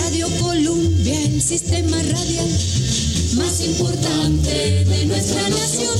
[0.00, 2.48] Radio Colombia, el sistema radial
[3.36, 5.96] más importante de nuestra nación.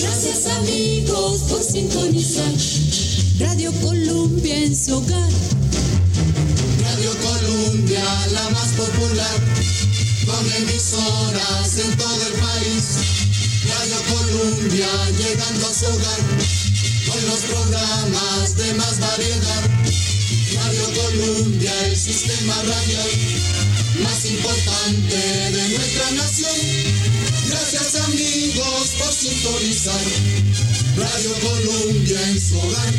[0.00, 2.52] Gracias amigos por sintonizar.
[3.38, 5.30] Radio Colombia en su hogar.
[6.82, 9.40] Radio Colombia, la más popular,
[10.26, 12.84] con emisoras en todo el país.
[13.68, 14.88] Radio Colombia,
[15.18, 16.20] llegando a su hogar,
[17.06, 20.03] con los programas de más variedad.
[20.74, 23.10] Radio Colombia, el sistema radial
[24.02, 26.50] más importante de nuestra nación.
[27.48, 30.04] Gracias amigos por sintonizar.
[30.96, 32.94] Radio Colombia en su hogar.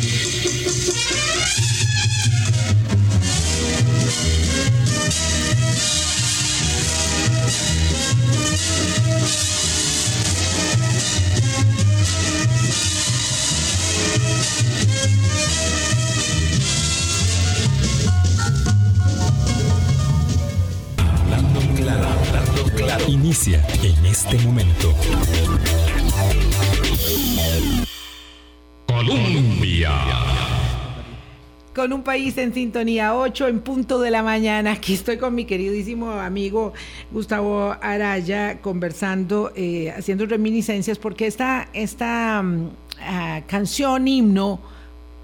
[23.04, 24.92] Inicia en este momento.
[28.86, 29.90] Colombia.
[31.74, 34.72] Con un país en sintonía, 8 en punto de la mañana.
[34.72, 36.72] Aquí estoy con mi queridísimo amigo
[37.12, 42.70] Gustavo Araya conversando, eh, haciendo reminiscencias, porque esta, esta mm,
[43.02, 44.60] ah, canción himno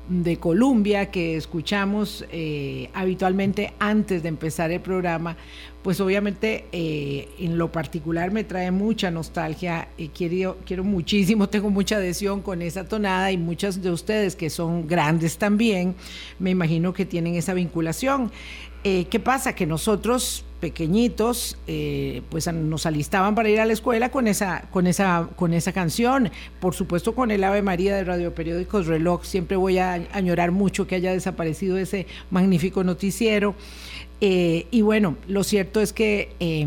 [0.08, 5.36] de Colombia que escuchamos eh, habitualmente antes de empezar el programa,
[5.82, 11.70] pues obviamente eh, en lo particular me trae mucha nostalgia, eh, quiero, quiero muchísimo, tengo
[11.70, 15.94] mucha adhesión con esa tonada y muchas de ustedes que son grandes también,
[16.38, 18.30] me imagino que tienen esa vinculación.
[18.84, 19.54] Eh, ¿Qué pasa?
[19.54, 21.56] Que nosotros pequeñitos,
[22.30, 26.30] pues nos alistaban para ir a la escuela con esa, con esa, con esa canción.
[26.60, 29.24] Por supuesto, con el Ave María de Radio Periódicos Reloj.
[29.24, 33.56] Siempre voy a añorar mucho que haya desaparecido ese magnífico noticiero.
[34.24, 36.64] Eh, y bueno, lo cierto es que eh,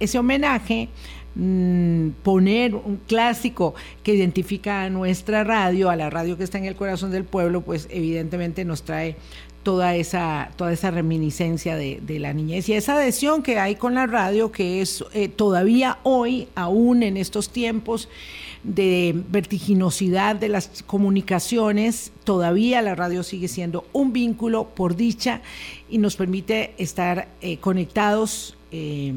[0.00, 0.88] ese homenaje
[1.34, 6.64] mm, poner un clásico que identifica a nuestra radio, a la radio que está en
[6.64, 9.16] el corazón del pueblo, pues evidentemente nos trae
[9.62, 12.66] toda esa, toda esa reminiscencia de, de la niñez.
[12.70, 17.18] Y esa adhesión que hay con la radio, que es eh, todavía hoy, aún en
[17.18, 18.08] estos tiempos
[18.66, 25.40] de vertiginosidad de las comunicaciones, todavía la radio sigue siendo un vínculo por dicha
[25.88, 29.14] y nos permite estar eh, conectados eh,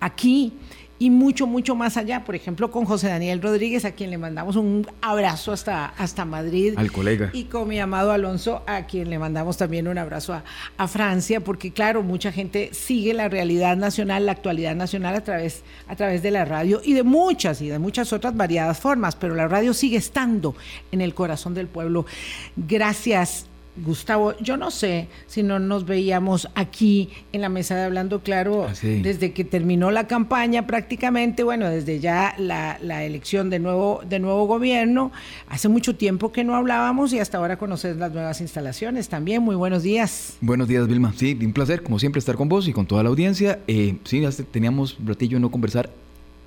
[0.00, 0.52] aquí
[1.02, 2.22] y mucho, mucho más allá.
[2.22, 6.74] Por ejemplo, con José Daniel Rodríguez, a quien le mandamos un abrazo hasta, hasta Madrid.
[6.76, 7.30] Al colega.
[7.32, 10.44] Y con mi amado Alonso, a quien le mandamos también un abrazo a,
[10.76, 15.64] a Francia, porque claro, mucha gente sigue la realidad nacional, la actualidad nacional a través,
[15.88, 19.34] a través de la radio y de muchas y de muchas otras variadas formas, pero
[19.34, 20.54] la radio sigue estando
[20.92, 22.06] en el corazón del pueblo.
[22.54, 23.46] Gracias.
[23.76, 28.66] Gustavo, yo no sé si no nos veíamos aquí en la mesa de Hablando Claro
[28.68, 34.02] Ah, desde que terminó la campaña prácticamente, bueno, desde ya la, la elección de nuevo,
[34.06, 35.10] de nuevo gobierno.
[35.48, 39.42] Hace mucho tiempo que no hablábamos y hasta ahora conocer las nuevas instalaciones también.
[39.42, 40.36] Muy buenos días.
[40.40, 41.12] Buenos días, Vilma.
[41.16, 43.60] Sí, un placer, como siempre, estar con vos y con toda la audiencia.
[43.66, 45.90] Eh, sí, teníamos un ratillo no conversar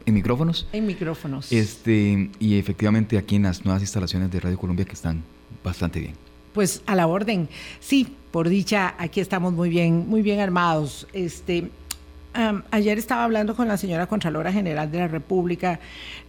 [0.05, 0.67] en micrófonos.
[0.71, 1.51] En micrófonos.
[1.51, 5.23] Este, y efectivamente aquí en las nuevas instalaciones de Radio Colombia que están
[5.63, 6.24] bastante bien.
[6.55, 7.49] Pues a la orden.
[7.81, 11.05] Sí, por dicha, aquí estamos muy bien, muy bien armados.
[11.11, 11.69] Este,
[12.71, 15.81] ayer estaba hablando con la señora Contralora General de la República.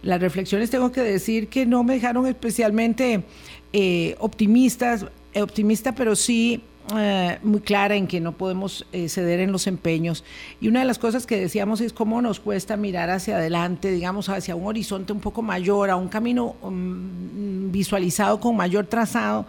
[0.03, 3.23] Las reflexiones tengo que decir que no me dejaron especialmente
[3.71, 6.61] eh, optimistas, eh, optimista, pero sí
[6.97, 10.25] eh, muy clara en que no podemos ceder en los empeños.
[10.59, 14.27] Y una de las cosas que decíamos es cómo nos cuesta mirar hacia adelante, digamos,
[14.27, 19.45] hacia un horizonte un poco mayor, a un camino um, visualizado con mayor trazado.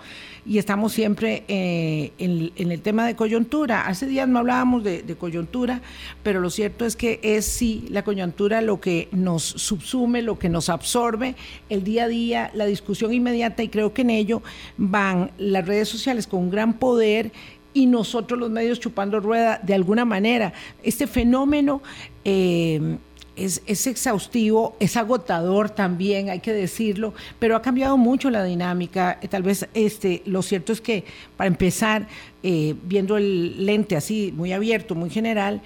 [0.46, 3.86] Y estamos siempre eh, en, el tema de coyuntura.
[3.86, 5.80] Hace días no hablábamos de, de coyuntura,
[6.22, 10.48] pero lo cierto es que es sí la coyuntura lo que nos subsume, lo que
[10.48, 11.34] nos absorbe
[11.68, 14.42] el día a día, la discusión inmediata, y creo que en ello
[14.76, 17.32] van las redes sociales con un gran poder
[17.74, 20.52] y nosotros los medios chupando rueda de alguna manera.
[20.82, 21.82] Este fenómeno
[22.24, 22.98] eh,
[23.44, 29.18] es, exhaustivo, es agotador también, hay que decirlo, pero ha cambiado mucho la dinámica.
[29.22, 31.04] Eh, Tal vez este, lo cierto es que,
[31.36, 32.08] para empezar,
[32.42, 35.60] eh, viendo el lente así, muy abierto, muy general,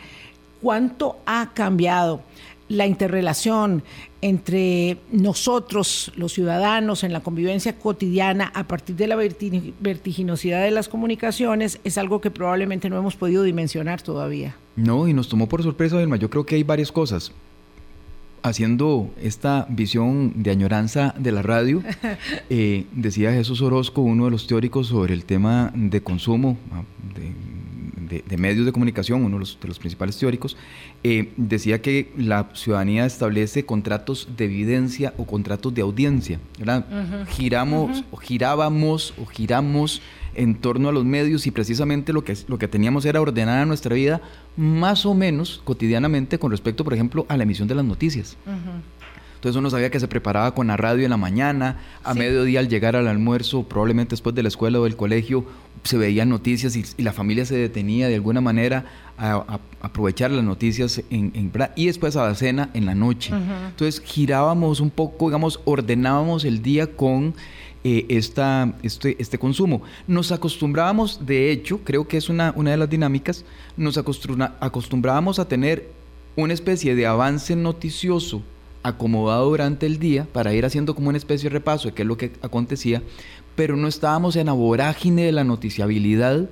[0.60, 2.22] cuánto ha cambiado
[2.68, 3.82] la interrelación
[4.22, 10.70] entre nosotros, los ciudadanos, en la convivencia cotidiana a partir de la verti- vertiginosidad de
[10.70, 14.54] las comunicaciones, es algo que probablemente no hemos podido dimensionar todavía.
[14.76, 16.16] No, y nos tomó por sorpresa, Vilma.
[16.16, 17.32] Yo creo que hay varias cosas.
[18.42, 21.82] Haciendo esta visión de añoranza de la radio,
[22.50, 26.82] eh, decía Jesús Orozco, uno de los teóricos sobre el tema de consumo ah,
[28.28, 30.56] de, medios de comunicación, uno de los, principales teóricos,
[31.02, 36.38] eh, decía que la ciudadanía establece contratos de evidencia o contratos de audiencia.
[37.28, 40.02] Giramos, o girábamos o giramos
[40.34, 43.94] en torno a los medios y precisamente lo que, lo que teníamos era ordenar nuestra
[43.94, 44.20] vida
[44.56, 48.36] más o menos cotidianamente con respecto, por ejemplo, a la emisión de las noticias.
[49.42, 52.68] Entonces uno sabía que se preparaba con la radio en la mañana, a mediodía al
[52.68, 55.44] llegar al almuerzo, probablemente después de la escuela o del colegio,
[55.82, 58.84] se veían noticias y, la familia se detenía de alguna manera
[59.18, 63.32] a, aprovechar las noticias en, y después a la cena en la noche.
[63.66, 67.34] Entonces girábamos un poco, digamos, ordenábamos el día con
[67.84, 69.82] eh, esta, este, este, consumo.
[70.06, 73.44] Nos acostumbrábamos, de hecho, creo que es una, una de las dinámicas,
[73.76, 75.90] nos acostumbrábamos a tener
[76.36, 78.42] una especie de avance noticioso
[78.82, 82.08] acomodado durante el día para ir haciendo como una especie de repaso de qué es
[82.08, 83.02] lo que acontecía,
[83.54, 86.48] pero no estábamos en la vorágine de la noticiabilidad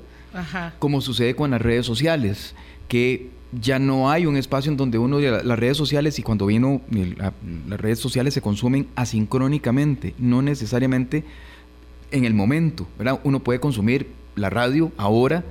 [0.79, 2.55] como sucede con las redes sociales,
[2.89, 6.81] que ya no hay un espacio en donde uno, las redes sociales y cuando vino,
[7.69, 11.25] las redes sociales se consumen asincrónicamente, no necesariamente
[12.11, 12.87] en el momento.
[13.25, 15.45] Uno puede consumir la radio ahora,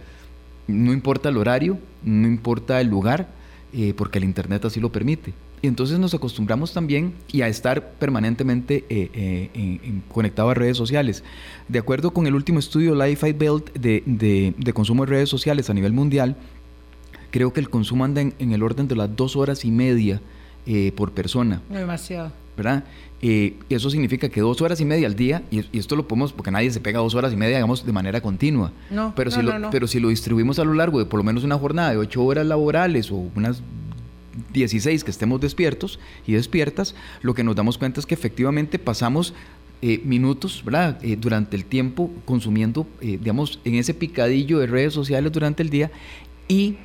[0.67, 3.27] no importa el horario, no importa el lugar,
[3.73, 5.33] eh, porque el Internet así lo permite.
[5.61, 9.09] Y entonces nos acostumbramos también y a estar permanentemente eh,
[9.53, 11.21] eh, conectado a redes sociales.
[11.67, 15.69] De acuerdo con el último estudio Life Belt de, de, de consumo de redes sociales
[15.69, 16.37] a nivel mundial,
[17.31, 20.21] creo que el consumo anda en, el orden de las dos horas y media
[20.65, 21.61] eh, por persona.
[21.69, 22.31] Demasiado.
[22.57, 22.83] ¿Verdad?
[23.21, 26.51] Eh, eso significa que dos horas y media al día, y, esto lo podemos, porque
[26.51, 28.73] nadie se pega dos horas y media, digamos, de manera continua.
[28.89, 31.43] No, pero, si lo, pero si lo distribuimos a lo largo de por lo menos
[31.43, 33.61] una jornada de ocho horas laborales o unas
[34.53, 39.33] 16 que estemos despiertos y despiertas, lo que nos damos cuenta es que efectivamente pasamos
[39.81, 40.99] eh, minutos, ¿verdad?
[41.17, 45.91] durante el tiempo consumiendo, digamos, en ese picadillo de redes sociales durante el día
[46.49, 46.75] y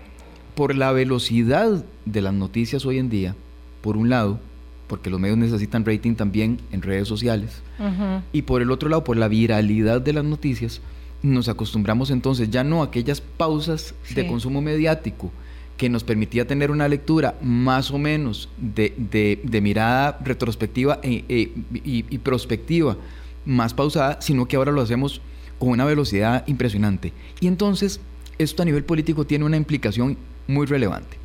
[0.54, 3.34] por la velocidad de las noticias hoy en día,
[3.80, 4.38] por un lado,
[4.86, 7.62] porque los medios necesitan rating también en redes sociales,
[8.32, 10.80] y por el otro lado, por la viralidad de las noticias,
[11.22, 15.32] nos acostumbramos entonces ya no a aquellas pausas de consumo mediático
[15.76, 21.52] que nos permitía tener una lectura más o menos de, mirada retrospectiva e, e,
[21.82, 22.96] y, y prospectiva
[23.44, 25.20] más pausada, sino que ahora lo hacemos
[25.58, 27.12] con una velocidad impresionante.
[27.40, 28.00] Y entonces,
[28.38, 31.16] esto a nivel político tiene una implicación muy relevante.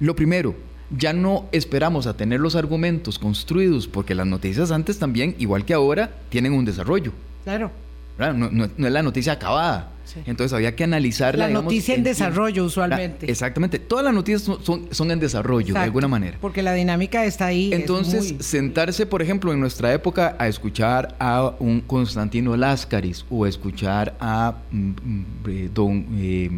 [0.00, 0.54] Lo primero,
[0.90, 5.74] ya no esperamos a tener los argumentos construidos, porque las noticias antes también, igual que
[5.74, 7.12] ahora, tienen un desarrollo.
[7.44, 7.70] Claro.
[8.18, 9.90] No, es la noticia acabada.
[10.26, 11.48] Entonces había que analizarla.
[11.48, 13.30] La noticia en, desarrollo, usualmente.
[13.30, 13.78] exactamente.
[13.80, 16.38] Todas las noticias son, son, en desarrollo, de alguna manera.
[16.40, 17.70] Porque la dinámica está ahí.
[17.72, 23.48] Entonces, sentarse, por ejemplo, en nuestra época a escuchar a un Constantino Láscaris o a
[23.48, 26.06] escuchar a mm, mm, eh, don.
[26.16, 26.50] Eh,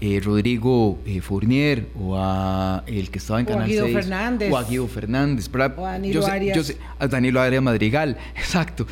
[0.00, 4.52] eh, Rodrigo eh, Fournier o a el que estaba en Canal Guido 6 Fernández.
[4.52, 6.74] o a Guido Fernández o a Danilo Arias.
[6.98, 8.86] a Danilo Arias Madrigal exacto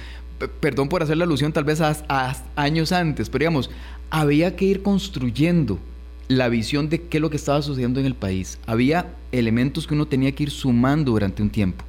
[0.61, 3.71] perdón por hacer la alusión tal vez a, años antes pero digamos
[4.11, 5.79] había que ir construyendo
[6.29, 9.95] la visión de qué es lo que estaba sucediendo en el país había elementos que
[9.95, 11.85] uno tenía que ir sumando durante un tiempo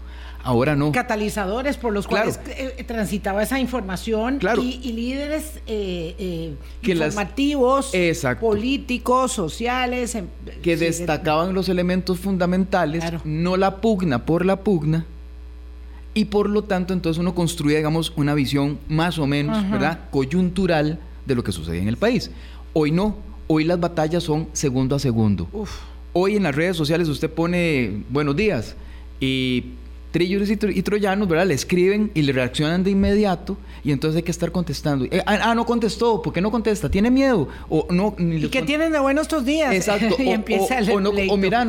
[0.47, 0.93] Ahora no.
[0.93, 4.63] Catalizadores por los cuales eh, transitaba esa información claro.
[4.63, 7.91] y, líderes eh, eh informativos,
[8.39, 10.15] políticos, sociales.
[10.15, 10.27] Em,
[10.61, 15.05] que destacaban los elementos fundamentales, no la pugna por la pugna.
[16.13, 19.99] Y por lo tanto, entonces uno construía, digamos, una visión más o menos, ¿verdad?
[20.11, 22.31] Coyuntural de lo que sucede en el país.
[22.71, 23.17] Hoy no.
[23.47, 25.49] Hoy las batallas son segundo a segundo.
[26.13, 28.77] Hoy en las redes sociales usted pone buenos días
[29.19, 29.73] y
[30.11, 31.47] trillos y, troyanos, ¿verdad?
[31.47, 35.05] Le escriben y le reaccionan de inmediato y entonces hay que estar contestando.
[35.05, 36.89] Eh, ah, ah, no contestó, ¿por qué no contesta?
[36.89, 37.47] ¿Tiene miedo?
[37.69, 39.73] O no, ¿Y qué tienen de buenos estos días?
[39.73, 40.15] Exacto.
[40.21, 41.67] y o, empieza o, o, mira,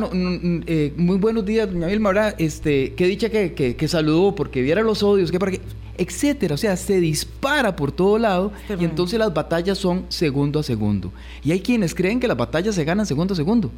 [0.67, 2.35] eh, muy buenos días, doña Vilma, ¿verdad?
[2.37, 5.61] Este, qué dicha que, que, saludó porque viera los odios, que para qué,
[5.97, 6.55] etcétera.
[6.55, 11.11] O sea, se dispara por todo lado y entonces las batallas son segundo a segundo.
[11.43, 13.71] Y hay quienes creen que las batallas se ganan segundo a segundo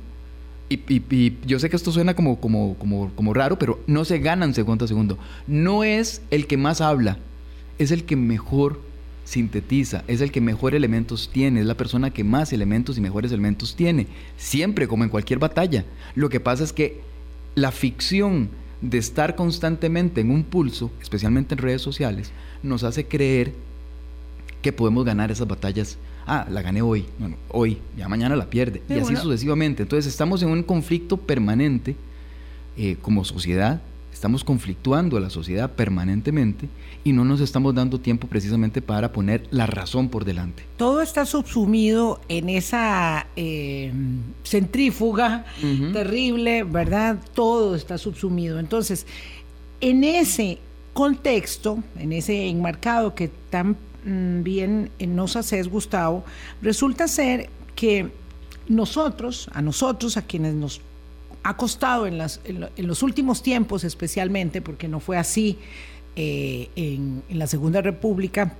[0.71, 4.53] y, yo sé que esto suena como, como, como, como raro, pero no se ganan
[4.53, 5.17] segundo a segundo.
[5.47, 7.17] No es el que más habla,
[7.77, 8.79] es el que mejor
[9.25, 13.31] sintetiza, es el que mejor elementos tiene, es la persona que más elementos y mejores
[13.31, 14.07] elementos tiene.
[14.37, 15.85] Siempre, como en cualquier batalla.
[16.15, 17.01] Lo que pasa es que
[17.55, 18.49] la ficción
[18.81, 22.31] de estar constantemente en un pulso, especialmente en redes sociales,
[22.63, 23.53] nos hace creer
[24.61, 28.81] que podemos ganar esas batallas ah, la gané hoy, bueno, hoy, ya mañana la pierde,
[28.89, 29.83] y así sucesivamente.
[29.83, 31.95] Entonces estamos en un conflicto permanente
[32.77, 33.81] eh, como sociedad,
[34.13, 36.69] estamos conflictuando a la sociedad permanentemente
[37.03, 40.63] y no nos estamos dando tiempo precisamente para poner la razón por delante.
[40.77, 43.91] Todo está subsumido en esa eh,
[44.43, 45.45] centrífuga
[45.91, 47.17] terrible, ¿verdad?
[47.33, 48.59] Todo está subsumido.
[48.59, 49.07] Entonces,
[49.79, 50.59] en ese
[50.93, 56.23] contexto, en ese enmarcado que tan bien nos haces, Gustavo,
[56.61, 58.11] resulta ser que
[58.67, 60.81] nosotros, a nosotros, a quienes nos
[61.43, 65.57] ha costado en, las, en, los últimos tiempos especialmente, porque no fue así
[66.15, 68.55] eh, en, en la Segunda República,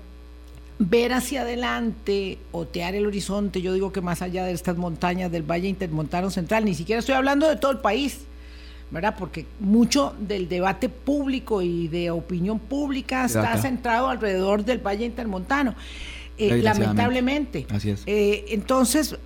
[0.79, 5.43] ver hacia adelante, otear el horizonte, yo digo que más allá de estas montañas del
[5.43, 8.21] Valle Intermontano Central, ni siquiera estoy hablando de todo el país,
[8.91, 9.15] ¿verdad?
[9.17, 15.75] Porque mucho del debate público y de opinión pública está centrado alrededor del Valle Intermontano,
[16.37, 17.65] eh, lamentablemente.
[17.69, 18.03] Así es.
[18.05, 19.17] Eh, entonces,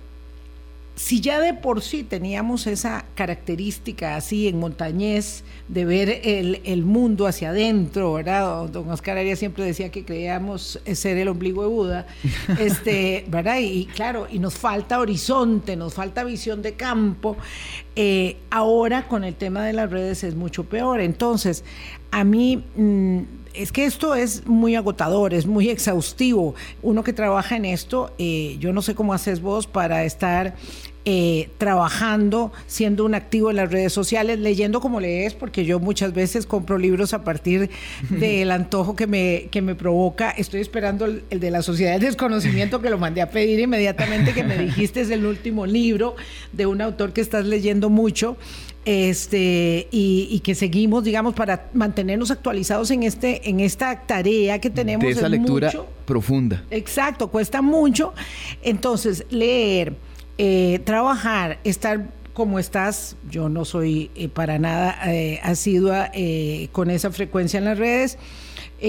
[0.96, 7.26] si ya de por sí teníamos esa característica así en montañés de ver el, mundo
[7.26, 8.66] hacia adentro, ¿verdad?
[8.68, 12.06] Don Oscar Arias siempre decía que creíamos ser el ombligo de Buda,
[12.58, 13.58] este, ¿verdad?
[13.60, 17.36] Y, claro, y nos falta horizonte, nos falta visión de campo.
[17.94, 21.00] Eh, ahora con el tema de las redes es mucho peor.
[21.00, 21.62] Entonces,
[22.10, 22.64] a mí...
[22.74, 23.20] Mm,
[23.56, 26.54] es que esto es muy agotador, es muy exhaustivo.
[26.82, 30.54] Uno que trabaja en esto, eh, yo no sé cómo haces vos para estar
[31.08, 36.12] eh, trabajando, siendo un activo en las redes sociales, leyendo como lees, porque yo muchas
[36.12, 37.70] veces compro libros a partir
[38.10, 40.30] del antojo que me, que me provoca.
[40.30, 44.42] Estoy esperando el, de la Sociedad del Desconocimiento, que lo mandé a pedir inmediatamente, que
[44.42, 46.16] me dijiste es el último libro
[46.52, 48.36] de un autor que estás leyendo mucho.
[48.84, 55.04] Este y, que seguimos digamos para mantenernos actualizados en este en esta tarea que tenemos
[55.04, 55.72] de esa lectura
[56.04, 56.64] profunda.
[56.70, 58.12] Exacto cuesta mucho.
[58.62, 59.94] Entonces leer
[60.38, 66.10] eh, trabajar, estar como estás, yo no soy eh, para nada eh, asidua
[66.72, 68.18] con esa frecuencia en las redes,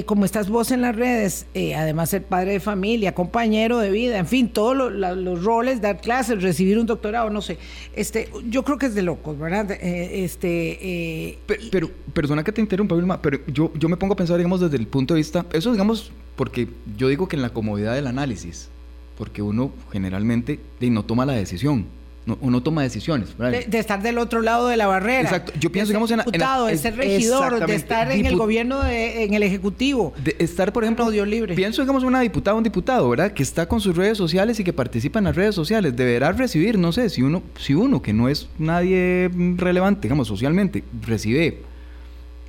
[0.06, 4.28] como estás vos en las redes, además ser padre de familia, compañero de vida, en
[4.28, 7.58] fin, todos los roles, dar clases, recibir un doctorado, no sé,
[7.96, 9.72] este, yo creo que es de locos, ¿verdad?
[9.82, 11.40] este,
[11.72, 14.76] pero, persona que te interrumpa, Vilma, pero yo, yo me pongo a pensar, digamos, desde
[14.76, 18.70] el punto de vista, eso digamos, porque yo digo que en la comodidad del análisis,
[19.18, 21.86] porque uno generalmente no toma la decisión.
[22.28, 23.38] No, uno toma decisiones.
[23.38, 25.22] De, estar del otro lado de la barrera.
[25.22, 25.54] Exacto.
[25.58, 29.44] Yo pienso, digamos, en, diputado, de ser regidor, de estar en el gobierno, en el
[29.44, 30.14] ejecutivo.
[30.22, 31.56] De estar, por ejemplo, Dios libre.
[31.56, 33.32] pienso, digamos, una diputada, un diputado, ¿verdad?
[33.32, 35.96] Que está con sus redes sociales y que participa en las redes sociales.
[35.96, 40.84] Deberá recibir, no sé, si uno, si uno que no es nadie relevante, digamos, socialmente,
[41.04, 41.62] recibe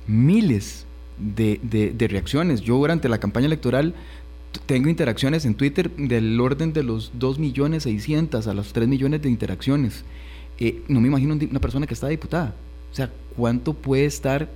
[0.07, 0.85] miles
[1.17, 1.57] de,
[1.95, 2.59] de reacciones.
[2.59, 3.93] Yo durante la campaña electoral
[4.65, 9.21] tengo interacciones en Twitter del orden de los 2 millones 600 a los 3 millones
[9.21, 10.03] de interacciones.
[10.57, 12.55] Eh, no me imagino una persona que está diputada.
[12.91, 14.49] O sea, ¿cuánto puede estar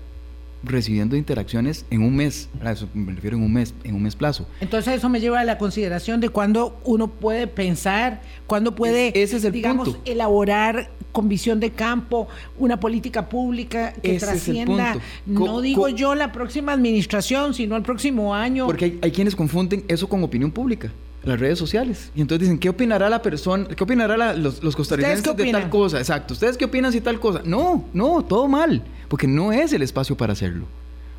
[0.64, 4.48] recibiendo interacciones en un mes, eso me refiero en un mes, en un mes plazo.
[4.62, 9.12] Entonces eso me lleva a la consideración de cuándo uno puede pensar, cuándo puede,
[9.52, 12.28] digamos, elaborar con visión de campo
[12.58, 18.66] una política pública que trascienda, no digo yo la próxima administración, sino el próximo año.
[18.66, 20.92] Porque hay, hay quienes confunden eso con opinión pública
[21.24, 22.12] las redes sociales.
[22.16, 25.98] Y entonces dicen, ¿qué opinará la persona, qué opinará los, los, costarricenses de tal cosa?
[26.00, 27.42] Exacto, ¿ustedes qué opinan si tal cosa?
[27.46, 30.66] No, no, todo mal, porque no es el espacio para hacerlo.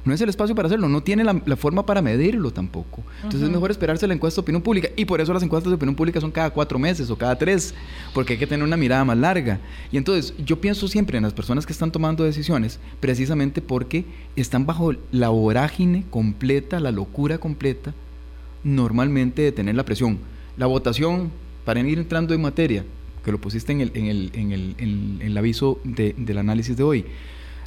[0.05, 3.03] No es el espacio para hacerlo, no tiene la, forma para medirlo tampoco.
[3.23, 4.89] Entonces es mejor esperarse la encuesta de opinión pública.
[4.97, 7.75] Y por eso las encuestas de opinión pública son cada cuatro meses o cada tres,
[8.13, 9.61] porque hay que tener una mirada más larga.
[9.91, 14.05] Y entonces yo pienso siempre en las personas que están tomando decisiones, precisamente porque
[14.37, 17.95] están bajo la vorágine completa, la locura completa
[18.65, 20.19] normalmente de tener la presión.
[20.57, 21.31] La votación,
[21.65, 22.85] para ir entrando en materia,
[23.25, 26.77] que lo pusiste en el, en el, en el, en el aviso de, del análisis
[26.77, 27.05] de hoy,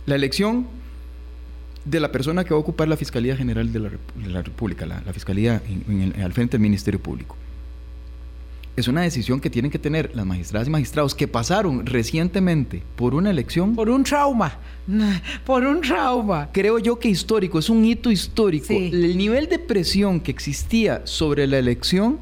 [0.05, 0.67] la elección
[1.85, 4.85] de la persona que va a ocupar la Fiscalía General de la, de la República,
[4.85, 5.61] la, la Fiscalía
[6.21, 7.37] al frente del Ministerio Público
[8.77, 13.15] es una decisión que tienen que tener las magistradas y magistrados que pasaron recientemente por
[13.15, 13.75] una elección.
[13.75, 14.59] Por un trauma,
[15.45, 16.49] por un trauma.
[16.53, 18.67] Creo yo que histórico, es un hito histórico.
[18.71, 22.19] El nivel de presión que existía sobre la elección,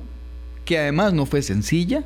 [0.63, 2.05] que además no fue sencilla.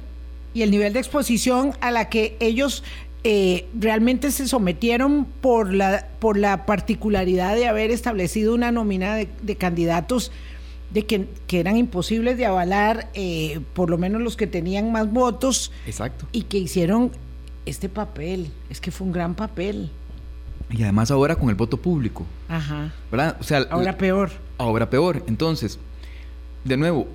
[0.56, 2.84] Y el nivel de exposición a la que ellos
[3.24, 9.56] eh, realmente se sometieron por la, por la particularidad de haber establecido una nómina de
[9.56, 10.32] candidatos
[10.92, 15.72] de que, eran imposibles de avalar, eh, por lo menos los que tenían más votos.
[15.86, 16.26] Exacto.
[16.32, 17.12] Y que hicieron
[17.66, 18.52] este papel.
[18.70, 19.92] Es que fue un gran papel.
[20.72, 22.26] Y además ahora con el voto público.
[22.48, 22.94] Ajá.
[23.12, 23.38] ¿Verdad?
[23.40, 24.32] O sea, ahora peor.
[24.58, 25.24] Ahora peor.
[25.28, 25.80] Entonces,
[26.64, 27.08] de nuevo,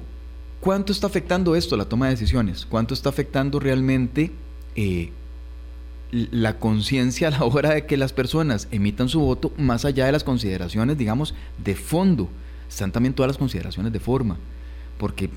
[0.60, 2.66] ¿cuánto está afectando esto, la toma de decisiones?
[2.66, 4.32] ¿Cuánto está afectando realmente
[4.76, 5.12] eh,
[6.10, 10.12] la conciencia a la hora de que las personas emitan su voto, más allá de
[10.12, 12.28] las consideraciones, digamos, de fondo,
[12.74, 14.36] están también todas las consideraciones de forma,
[14.98, 15.30] porque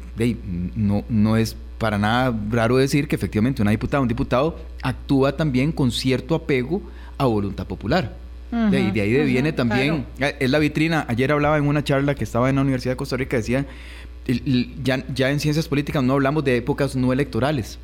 [0.75, 5.71] no, no es para nada raro decir que efectivamente una diputada un diputado actúa también
[5.71, 6.81] con cierto apego
[7.17, 8.15] a voluntad popular.
[8.51, 12.15] de, ahí, de ahí viene también, eh, es la vitrina, ayer hablaba en una charla
[12.15, 13.65] que estaba en la Universidad de Costa Rica, decía,
[14.83, 17.77] ya, ya en ciencias políticas no hablamos de épocas no electorales,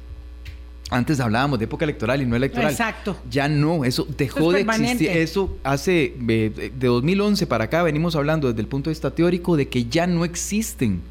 [0.93, 2.71] antes hablábamos de época electoral y no electoral.
[2.71, 3.17] Exacto.
[3.29, 5.09] Ya no, eso dejó de existir.
[5.09, 9.67] Eso hace de 2011 para acá venimos hablando desde el punto de vista teórico de
[9.67, 11.01] que ya no existen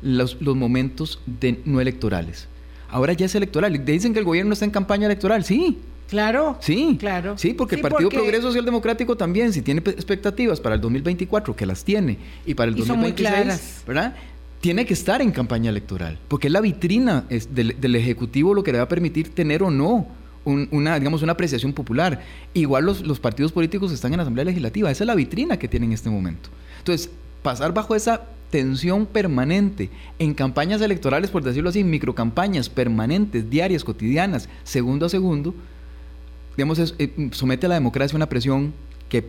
[0.00, 2.48] los, los momentos de no electorales.
[2.88, 3.84] Ahora ya es electoral.
[3.84, 5.44] Dicen que el gobierno está en campaña electoral.
[5.44, 5.78] Sí,
[6.12, 6.58] Claro.
[6.60, 6.98] Sí.
[7.00, 7.38] Claro.
[7.38, 11.64] Sí, porque el Partido Progreso Social Democrático también, si tiene expectativas para el 2024, que
[11.64, 14.14] las tiene, y para el 2026, ¿verdad?
[14.62, 18.78] Tiene que estar en campaña electoral, porque es la vitrina del, Ejecutivo lo que le
[18.78, 20.06] va a permitir tener o no
[20.44, 22.22] una, digamos, una apreciación popular.
[22.54, 25.90] Igual los, partidos políticos están en la Asamblea Legislativa, esa es la vitrina que tienen
[25.90, 26.48] en este momento.
[26.78, 27.10] Entonces,
[27.42, 29.90] pasar bajo esa tensión permanente
[30.20, 35.56] en campañas electorales, por decirlo así, microcampañas permanentes, diarias, cotidianas, segundo a segundo,
[36.56, 38.72] digamos, eh, somete a la democracia una presión
[39.08, 39.22] que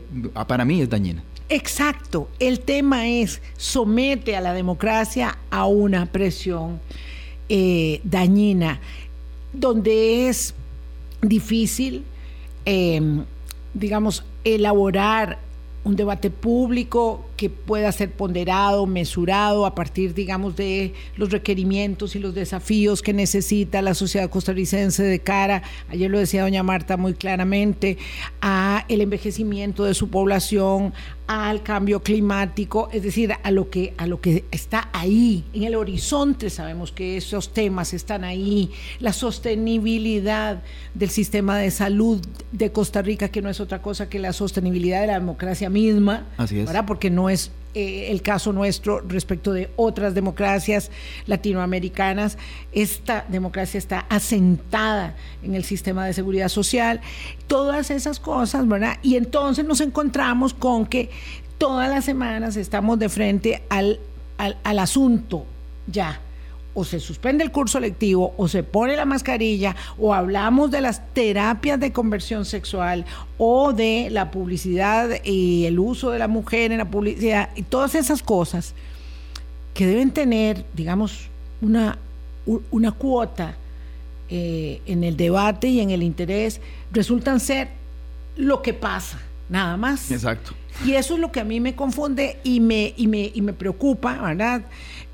[0.48, 1.24] para mí es dañina.
[1.56, 6.80] Exacto, el tema es somete a la democracia a una presión
[7.48, 8.82] eh, dañina,
[9.54, 10.56] donde es
[11.22, 12.06] difícil,
[12.66, 13.24] em,
[13.76, 15.38] digamos, elaborar
[15.84, 22.20] un debate público que pueda ser ponderado, mesurado a partir, digamos, de los requerimientos y
[22.20, 27.16] los desafíos que necesita la sociedad costarricense de cara, ayer lo decía doña Marta muy
[27.16, 27.98] claramente,
[28.40, 30.94] a el envejecimiento de su población,
[31.28, 35.76] al cambio climático, es decir, a lo que a lo que está ahí en el
[35.76, 40.62] horizonte, sabemos que esos temas están ahí, la sostenibilidad
[40.94, 45.02] del sistema de salud de Costa Rica, que no es otra cosa que la sostenibilidad
[45.02, 46.70] de la democracia misma, Así es.
[46.86, 47.33] Porque no es
[47.76, 50.92] eh, el caso nuestro respecto de otras democracias
[51.26, 52.38] latinoamericanas.
[52.72, 57.02] Esta democracia está asentada en el sistema de seguridad social,
[57.48, 58.98] todas esas cosas, ¿verdad?
[59.02, 61.10] Y entonces nos encontramos con que
[61.58, 64.00] todas las semanas estamos de frente al,
[64.38, 65.46] al, al asunto
[65.88, 66.22] ya
[66.74, 71.14] o se suspende el curso lectivo, o se pone la mascarilla, o hablamos de las
[71.14, 73.06] terapias de conversión sexual,
[73.38, 77.96] o de la publicidad y el uso de la mujer en la publicidad, y todas
[77.96, 78.74] esas cosas
[79.74, 81.30] que deben tener, digamos,
[81.62, 81.98] una,
[82.72, 83.56] una cuota
[84.30, 87.70] eh, en el debate y en el interés, resultan ser
[88.36, 90.12] lo que pasa, nada más.
[90.12, 90.54] Exacto.
[90.86, 93.54] Y eso es lo que a mí me confunde y me, y me, y me
[93.54, 94.64] preocupa, ¿verdad?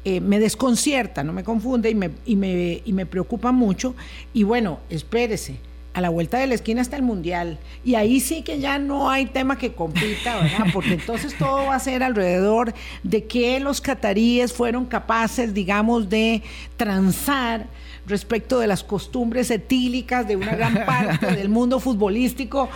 [0.10, 3.94] Eh, me desconcierta, no me confunde y me, y, me, y me preocupa mucho.
[4.34, 5.58] Y bueno, espérese,
[5.94, 7.60] a la vuelta de la esquina está el mundial.
[7.86, 10.66] Y ahí sí que ya no hay tema que compita, ¿verdad?
[10.74, 16.42] Porque entonces todo va a ser alrededor de que los cataríes fueron capaces, digamos, de
[16.76, 17.68] transar
[18.08, 22.68] respecto de las costumbres etílicas de una gran parte del mundo futbolístico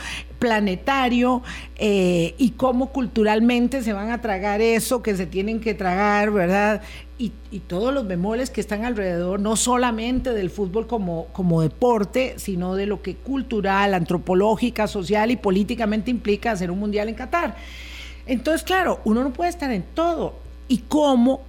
[0.43, 1.41] planetario
[1.77, 6.81] eh, y cómo culturalmente se van a tragar eso que se tienen que tragar, ¿verdad?
[7.17, 7.31] Y,
[7.69, 12.87] todos los bemoles que están alrededor, no solamente del fútbol como, como deporte, sino de
[12.87, 17.55] lo que cultural, antropológica, social y políticamente implica hacer un mundial en Qatar.
[18.25, 20.33] Entonces, claro, uno no puede estar en todo.
[20.67, 21.39] ¿Y cómo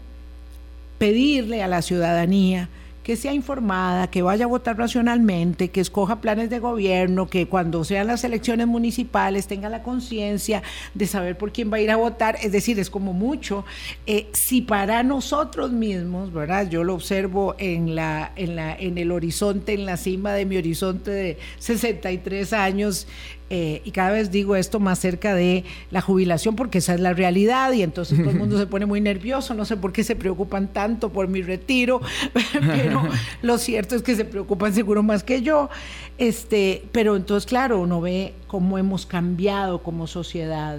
[0.99, 2.69] pedirle a la ciudadanía?
[3.05, 7.85] Que sea informada, que vaya a votar racionalmente, que escoja planes de gobierno, que cuando
[7.85, 10.63] sean las elecciones municipales tenga la conciencia
[10.95, 12.37] de saber por quién va a ir a votar.
[12.43, 13.67] Es decir, es como mucho.
[14.07, 16.69] Eh, si para nosotros mismos, ¿verdad?
[16.71, 20.57] Yo lo observo en, la, en, la, en el horizonte, en la cima de mi
[20.57, 23.07] horizonte de 63 años,
[23.51, 27.13] eh, y cada vez digo esto más cerca de la jubilación porque esa es la
[27.13, 30.17] realidad y entonces todo el mundo se pone muy nervioso, no sé por qué se
[30.17, 32.01] preocupan tanto por mi retiro,
[32.53, 33.07] pero
[33.43, 35.69] lo cierto es que se preocupan seguro más que yo.
[36.17, 40.79] Este, pero entonces, claro, uno ve cómo hemos cambiado como sociedad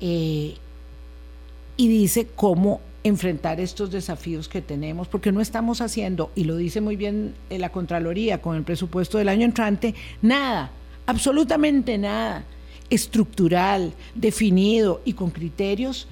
[0.00, 0.54] eh,
[1.76, 6.80] y dice cómo enfrentar estos desafíos que tenemos, porque no estamos haciendo, y lo dice
[6.80, 10.70] muy bien la Contraloría con el presupuesto del año entrante, nada
[11.10, 12.44] absolutamente nada
[12.88, 16.08] estructural, definido y con criterios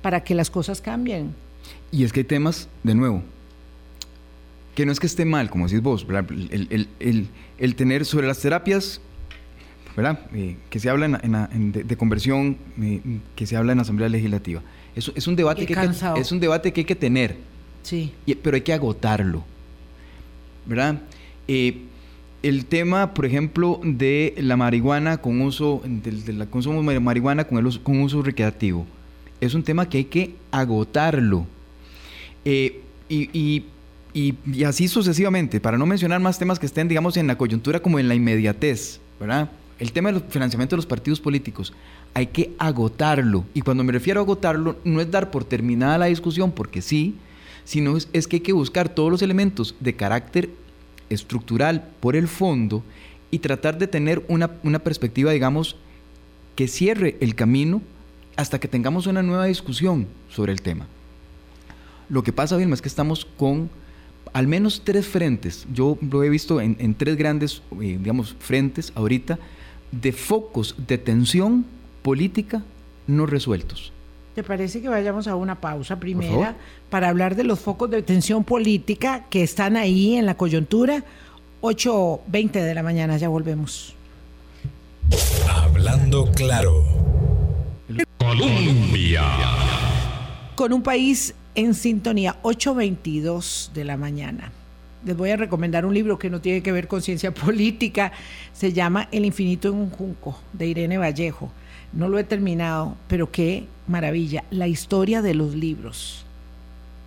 [0.00, 1.34] para que las cosas cambien.
[1.90, 3.22] Y es que hay temas, de nuevo,
[4.74, 9.00] que no es que esté mal, como decís vos, el, tener sobre las terapias,
[9.94, 10.20] ¿verdad?
[10.32, 13.00] Eh, que se habla en, de, conversión, eh,
[13.36, 14.62] que se habla en la Asamblea Legislativa.
[14.96, 17.36] Eso es un debate, que hay que, es un debate que hay que tener,
[17.82, 18.12] sí.
[18.42, 19.44] pero hay que agotarlo,
[20.64, 21.02] ¿verdad?
[21.46, 21.82] Eh,
[22.42, 27.66] el tema, por ejemplo, de la marihuana con uso, del, consumo de marihuana con, el
[27.66, 28.86] uso recreativo.
[29.40, 31.46] Es un tema que hay que agotarlo.
[32.44, 33.64] Eh, y,
[34.66, 38.08] así sucesivamente, para no mencionar más temas que estén, digamos, en la coyuntura como en
[38.08, 39.50] la inmediatez, ¿verdad?
[39.78, 41.72] El tema del financiamiento de los partidos políticos,
[42.14, 43.44] hay que agotarlo.
[43.54, 47.14] Y cuando me refiero a agotarlo, no es dar por terminada la discusión, porque sí,
[47.64, 50.50] sino es que hay que buscar todos los elementos de carácter
[51.12, 52.82] estructural por el fondo
[53.30, 54.48] y tratar de tener una,
[54.80, 55.76] perspectiva, digamos,
[56.54, 57.80] que cierre el camino
[58.36, 60.86] hasta que tengamos una nueva discusión sobre el tema.
[62.08, 63.70] Lo que pasa, Vilma, es que estamos con
[64.32, 65.66] al menos tres frentes.
[65.72, 69.38] Yo lo he visto en, tres grandes, eh, digamos, frentes ahorita
[69.90, 71.64] de focos de tensión
[72.02, 72.62] política
[73.06, 73.92] no resueltos.
[74.34, 76.56] ¿Te parece que vayamos a una pausa primera
[76.88, 81.04] para hablar de los focos de tensión política que están ahí en la coyuntura?
[81.60, 83.94] 8.20 de la mañana, ya volvemos.
[85.54, 86.82] Hablando claro.
[88.16, 89.22] Colombia.
[90.54, 94.50] Con un país en sintonía, 8.22 de la mañana.
[95.04, 98.12] Les voy a recomendar un libro que no tiene que ver con ciencia política.
[98.54, 101.52] Se llama El infinito en un junco, de Irene Vallejo
[101.92, 104.44] no lo he terminado, pero qué maravilla.
[104.50, 106.24] La historia de los libros.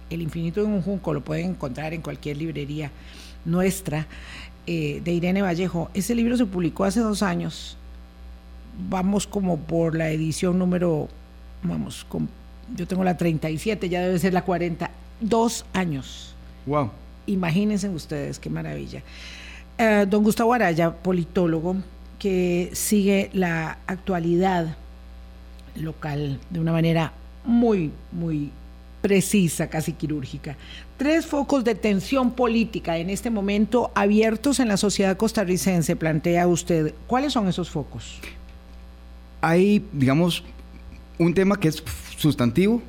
[0.09, 2.91] El infinito en un junco lo pueden encontrar en cualquier librería
[3.43, 4.07] nuestra
[4.67, 5.89] eh, de Irene Vallejo.
[5.93, 7.77] Ese libro se publicó hace dos años.
[8.89, 11.07] Vamos como por la edición número,
[11.63, 12.27] vamos, con,
[12.75, 14.91] yo tengo la 37, ya debe ser la 40.
[15.21, 16.35] Dos años.
[16.65, 16.91] Wow.
[17.25, 19.01] Imagínense ustedes, qué maravilla.
[19.77, 21.77] Eh, don Gustavo Araya, politólogo,
[22.19, 24.75] que sigue la actualidad
[25.75, 28.51] local de una manera muy, muy
[29.01, 30.55] precisa, casi quirúrgica.
[30.97, 36.93] Tres focos de tensión política en este momento abiertos en la sociedad costarricense, plantea usted.
[37.05, 38.19] ¿Cuáles son esos focos?
[39.41, 40.43] Hay, digamos,
[41.19, 41.83] un tema que es
[42.17, 42.81] sustantivo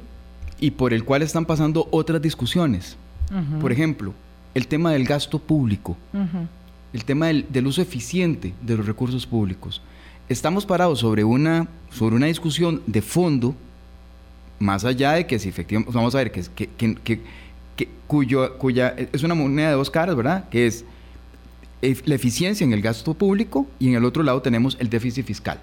[0.58, 2.96] y por el cual están pasando otras discusiones.
[3.60, 4.14] Por ejemplo,
[4.54, 5.96] el tema del gasto público
[6.96, 9.82] el tema del, uso eficiente de los recursos públicos.
[10.30, 13.54] Estamos parados sobre una, sobre una discusión de fondo,
[14.59, 16.42] más allá de que si efectivamente, vamos a ver, que,
[16.76, 17.20] que,
[17.76, 20.48] que, cuyo, cuya, es una moneda de dos caras, ¿verdad?
[20.48, 20.85] Que es
[21.82, 25.61] la eficiencia en el gasto público y en el otro lado tenemos el déficit fiscal.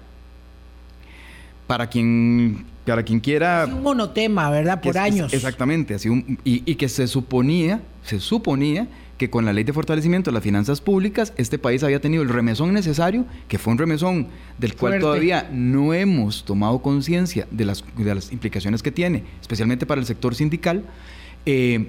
[1.66, 3.64] Para quien, para quien quiera...
[3.64, 4.80] Es un monotema, ¿verdad?
[4.80, 5.32] Por años.
[5.32, 6.08] exactamente, así
[6.44, 8.86] y, y que se suponía, se suponía
[9.18, 12.28] que con la ley de fortalecimiento de las finanzas públicas este país había tenido el
[12.28, 17.84] remesón necesario, que fue un remesón del cual todavía no hemos tomado conciencia de las,
[17.96, 20.84] de las implicaciones que tiene, especialmente para el sector sindical,
[21.46, 21.88] eh,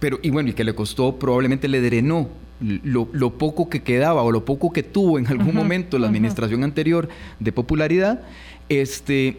[0.00, 2.28] pero y bueno, y que le costó, probablemente le drenó
[2.60, 7.08] lo, poco que quedaba o lo poco que tuvo en algún momento la administración anterior
[7.38, 8.22] de popularidad,
[8.68, 9.38] este,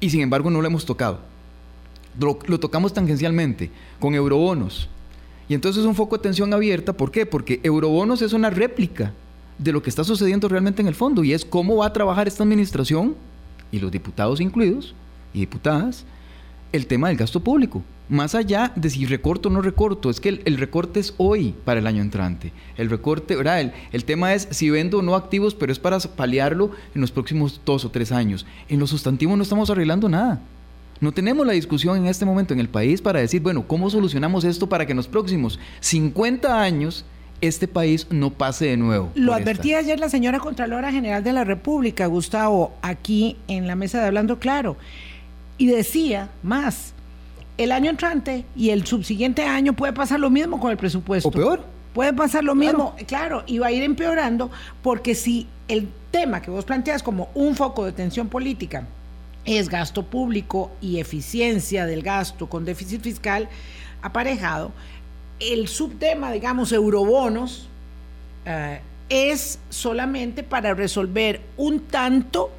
[0.00, 1.20] y sin embargo no lo hemos tocado.
[2.18, 4.88] lo tocamos tangencialmente con eurobonos
[5.48, 7.26] y entonces es un foco de atención abierta, ¿por qué?
[7.26, 9.12] Porque Eurobonos es una réplica
[9.58, 12.28] de lo que está sucediendo realmente en el fondo y es cómo va a trabajar
[12.28, 13.14] esta administración
[13.70, 14.94] y los diputados incluidos
[15.32, 16.04] y diputadas
[16.72, 17.82] el tema del gasto público.
[18.08, 21.80] Más allá de si recorto o no recorto, es que el, recorte es hoy para
[21.80, 22.52] el año entrante.
[22.76, 23.60] El recorte, ¿verdad?
[23.60, 27.10] El, el, tema es si vendo o no activos, pero es para paliarlo en los
[27.10, 28.46] próximos dos o tres años.
[28.68, 30.40] En los sustantivos no estamos arreglando nada.
[31.00, 34.44] No tenemos la discusión en este momento en el país para decir, bueno, ¿cómo solucionamos
[34.44, 37.04] esto para que en los próximos 50 años
[37.40, 39.10] este país no pase de nuevo?
[39.14, 44.00] Lo advertía ayer la señora Contralora General de la República, Gustavo, aquí en la mesa
[44.00, 44.76] de Hablando Claro,
[45.58, 46.94] y decía más,
[47.58, 51.28] el año entrante y el subsiguiente año puede pasar lo mismo con el presupuesto.
[51.28, 51.64] O peor.
[51.92, 54.50] Puede pasar lo mismo, claro, y va a ir empeorando,
[54.82, 58.86] porque si el tema que vos planteas como un foco de tensión política
[59.46, 63.48] es gasto público y eficiencia del gasto con déficit fiscal
[64.02, 64.72] aparejado.
[65.38, 67.68] El subtema, digamos, eurobonos,
[68.44, 72.50] eh, es solamente para resolver un tanto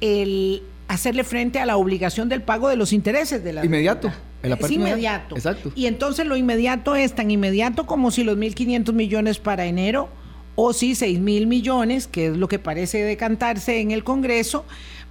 [0.00, 4.10] el hacerle frente a la obligación del pago de los intereses de la inmediato.
[4.42, 5.36] es inmediato.
[5.36, 5.70] Exacto.
[5.74, 10.08] Y entonces lo inmediato es tan inmediato como si los 1.500 millones para enero
[10.56, 14.64] o si 6.000 millones, que es lo que parece decantarse en el Congreso,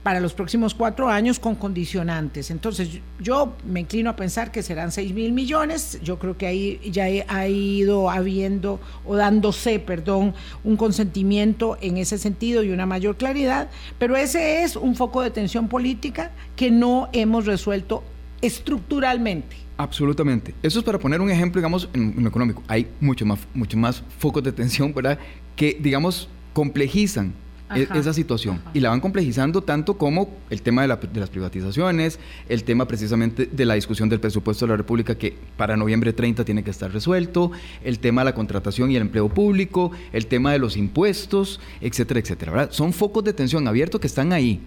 [0.07, 2.49] para los próximos cuatro años con condicionantes.
[2.49, 5.99] Entonces, yo me inclino a pensar que serán 6 mil millones.
[6.01, 12.17] Yo creo que ahí ya ha ido habiendo o dándose, perdón, un consentimiento en ese
[12.17, 13.69] sentido y una mayor claridad.
[13.99, 18.01] Pero ese es un foco de tensión política que no hemos resuelto
[18.41, 20.55] estructuralmente Absolutamente.
[20.63, 22.63] Eso es para poner un ejemplo, digamos, en, lo económico.
[22.69, 25.19] Hay muchos más, mucho más focos de tensión, ¿verdad?
[25.57, 27.33] Que, digamos, complejizan
[27.69, 28.71] Ajá, esa situación ajá.
[28.73, 32.87] y la van complejizando tanto como el tema de, la- de las privatizaciones, el tema
[32.87, 36.71] precisamente de la discusión del presupuesto de la República que para noviembre 30 tiene que
[36.71, 37.51] estar resuelto,
[37.83, 42.19] el tema de la contratación y el empleo público, el tema de los impuestos, etcétera,
[42.19, 42.51] etcétera.
[42.51, 42.69] ¿verdad?
[42.71, 44.61] Son focos de tensión abiertos que están ahí.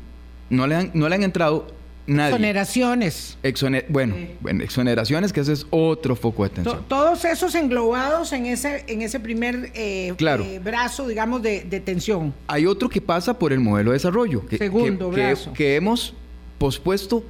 [0.51, 1.69] No le han, no le han entrado
[2.15, 2.31] nadie.
[2.35, 3.39] Exoneraciones.
[3.43, 6.85] Exone- bueno, bueno, exoneraciones, que ese es otro foco de To- tensión.
[6.89, 10.45] todos esos englobados en ese, en ese primer eh, Claro.
[10.45, 12.35] eh, brazo, digamos, de, de tensión.
[12.47, 15.53] Hay otro que pasa por el modelo de desarrollo, que, Segundo que- brazo.
[15.53, 16.15] que hemos
[16.59, 17.25] pospuesto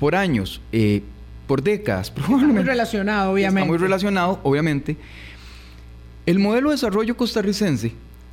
[0.00, 1.02] por años, eh,
[1.46, 2.62] por décadas, Muy probablemente.
[2.70, 3.60] relacionado, obviamente.
[3.60, 4.96] Está muy relacionado, obviamente.
[6.24, 7.92] El modelo de desarrollo costarricense,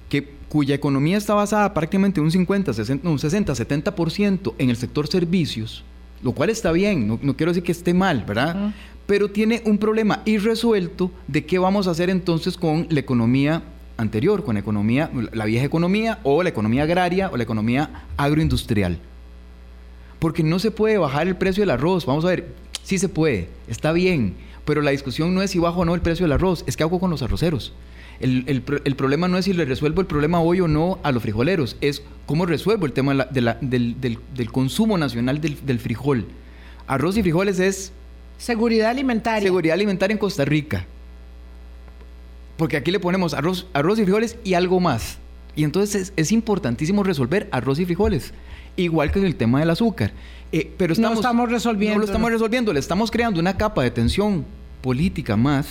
[0.10, 5.08] que, cuya economía está basada prácticamente un 50, 60, un 60, 70% en el sector
[5.08, 5.84] servicios,
[6.24, 8.74] lo cual está bien, no, no quiero decir que esté mal, ¿verdad?
[9.06, 13.64] Pero tiene un problema irresuelto de qué vamos a hacer entonces con la economía
[13.98, 19.00] anterior, con la economía, la vieja economía o la economía agraria o la economía agroindustrial.
[20.20, 22.06] Porque no se puede bajar el precio del arroz.
[22.06, 25.82] Vamos a ver, sí se puede, está bien, pero la discusión no es si bajo
[25.82, 27.74] o no el precio del arroz, es qué hago con los arroceros.
[28.20, 31.12] El, el el problema no es si le resuelvo el problema hoy o no a
[31.14, 34.98] los frijoleros, es cómo resuelvo el tema de la- de la- del, del- del consumo
[34.98, 36.26] nacional del, del frijol.
[36.88, 37.92] Arroz y frijoles es
[38.38, 39.42] Seguridad alimentaria.
[39.48, 40.86] seguridad alimentaria en Costa Rica.
[42.58, 45.18] Porque aquí le ponemos arroz, arroz y frijoles y algo más.
[45.56, 48.34] Y entonces es, es importantísimo resolver arroz y frijoles.
[48.76, 50.12] Igual que en el tema del azúcar.
[50.52, 52.74] Eh, pero No estamos, estamos resolviendo, No lo estamos resolviendo.
[52.74, 54.46] Le estamos creando una capa de tensión
[54.82, 55.68] política más.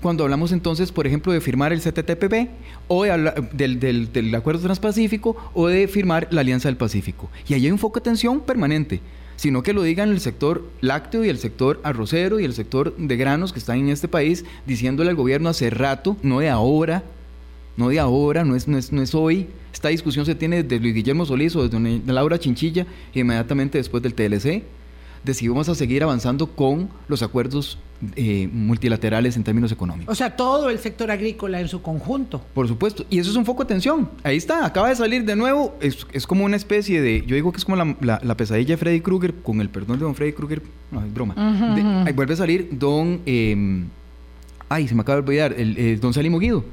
[0.00, 2.50] Cuando hablamos entonces, por ejemplo, de firmar el CTTPP
[2.86, 7.28] o de del, Acuerdo Transpacífico o de firmar la Alianza del Pacífico.
[7.48, 9.00] Y ahí hay un foco de tensión permanente.
[9.34, 13.16] Sino que lo digan el sector lácteo y el sector arrocero y el sector de
[13.16, 17.04] granos que están en este país diciéndole al gobierno hace rato, no de ahora,
[17.76, 19.48] no de ahora, no es, no es, no es hoy.
[19.72, 22.84] Esta discusión se tiene desde Luis Guillermo Solís o desde Laura Chinchilla,
[23.14, 24.64] inmediatamente después del TLC,
[25.24, 27.78] de si vamos a seguir avanzando con los acuerdos
[28.16, 30.12] eh, multilaterales en términos económicos.
[30.12, 32.40] O sea, todo el sector agrícola en su conjunto.
[32.54, 34.08] Por supuesto, y eso es un foco de tensión.
[34.22, 35.76] Ahí está, acaba de salir de nuevo.
[35.80, 37.24] Es, es como una especie de.
[37.26, 39.98] Yo digo que es como la, la- la pesadilla de Freddy Krueger, con el perdón
[39.98, 40.62] de don Freddy Krueger.
[40.90, 41.34] No, es broma.
[41.74, 43.20] De- ahí vuelve a salir don.
[43.26, 43.84] eh,
[44.68, 45.54] ay, se me acaba de olvidar.
[45.56, 46.64] El, eh, don Salim Guido.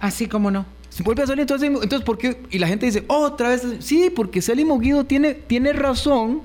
[0.00, 0.66] Así como no.
[0.90, 2.40] Se vuelve a salir entonces, entonces ¿por qué?
[2.50, 6.40] Y la gente dice, otra vez, sí, porque Salim Guido tiene, tiene razón,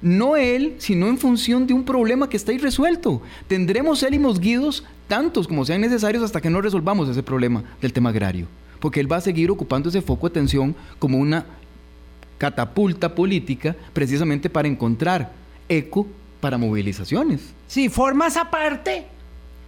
[0.00, 3.22] no él, sino en función de un problema que está irresuelto.
[3.46, 8.10] Tendremos Salimos Guidos tantos como sean necesarios hasta que no resolvamos ese problema del tema
[8.10, 8.46] agrario,
[8.78, 11.46] porque él va a seguir ocupando ese foco de tensión como una
[12.36, 15.32] catapulta política precisamente para encontrar
[15.68, 16.06] eco
[16.40, 17.40] para movilizaciones.
[17.66, 19.06] Sí, formas aparte,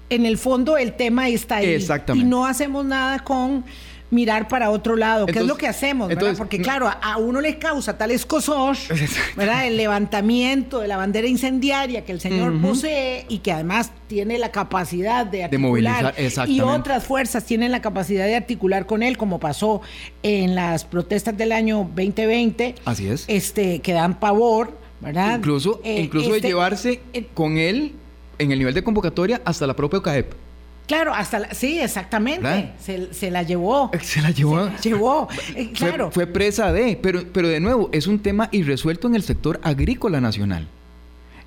[0.09, 1.71] en el fondo el tema está ahí.
[1.71, 2.27] Exactamente.
[2.27, 3.65] Y no hacemos nada con
[4.11, 6.23] mirar para otro lado, que es Entonces- lo que hacemos, ¿verdad?
[6.23, 8.77] entonces, Porque no- claro, a, a uno le causa tal escosor,
[9.37, 9.67] ¿verdad?
[9.67, 12.69] El levantamiento de la bandera incendiaria que el señor Ujú.
[12.69, 15.71] posee y que además tiene la capacidad de articular.
[15.71, 16.63] movilizar, y exactamente.
[16.65, 19.81] otras fuerzas tienen la capacidad de articular con él, como pasó
[20.25, 22.75] en las protestas del año 2020.
[22.85, 23.25] Así es.
[23.29, 25.39] Este, que dan pavor, ¿verdad?
[25.39, 27.93] Incluso, Eh, incluso este- de llevarse eh, con él
[28.39, 30.33] en el nivel de convocatoria hasta la propia OCAEP.
[30.91, 32.71] Claro, hasta la- sí, exactamente.
[32.85, 33.93] Se, se la llevó.
[34.03, 34.65] Se la llevó.
[34.81, 35.29] Se la llevó.
[35.55, 36.11] Eh, Fue- claro.
[36.11, 40.21] Fue, presa de, pero, pero de nuevo, es un tema irresuelto en el sector agrícola
[40.21, 40.67] nacional.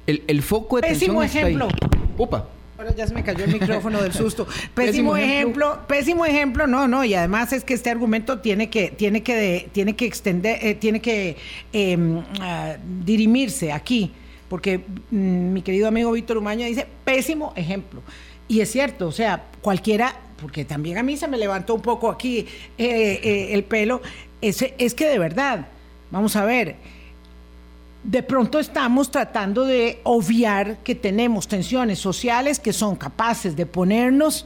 [0.08, 1.68] El, el foco de Pésimo tensión ejemplo.
[1.68, 2.02] está ahí.
[2.18, 2.48] Opa.
[2.78, 4.46] Ahora ya se me cayó el micrófono del susto.
[4.46, 5.66] Pésimo, Pésimo ejemplo.
[5.72, 5.88] ejemplo.
[5.90, 9.70] pésimo ejemplo, no, no, y además es que este argumento tiene que, tiene que, de-
[9.74, 11.36] tiene que extender, eh, tiene que
[11.74, 11.98] eh,
[12.40, 12.76] ah,
[13.06, 14.12] dirimirse aquí,
[14.48, 14.80] porque
[15.12, 18.02] mm, mi querido amigo Víctor Umaña dice pésimo ejemplo.
[18.48, 22.10] Y es cierto, o sea, cualquiera, porque también a mí se me levantó un poco
[22.10, 22.40] aquí
[22.78, 24.02] eh, eh, el pelo,
[24.42, 25.68] es, es que de verdad,
[26.12, 26.76] vamos a ver,
[28.04, 34.46] de pronto estamos tratando de obviar que tenemos tensiones sociales que son capaces de ponernos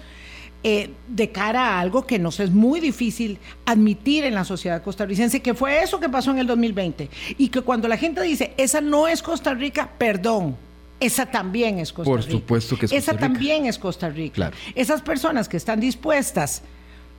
[0.63, 5.39] eh, de cara a algo que nos es muy difícil admitir en la sociedad costarricense,
[5.39, 7.09] que fue eso que pasó en el 2020.
[7.37, 10.57] Y que cuando la gente dice, esa no es Costa Rica, perdón.
[10.99, 12.31] Esa también es Costa Por Rica.
[12.31, 13.33] supuesto que es Esa Costa Rica.
[13.33, 14.35] también es Costa Rica.
[14.35, 14.57] Claro.
[14.73, 16.63] Esas personas que están dispuestas,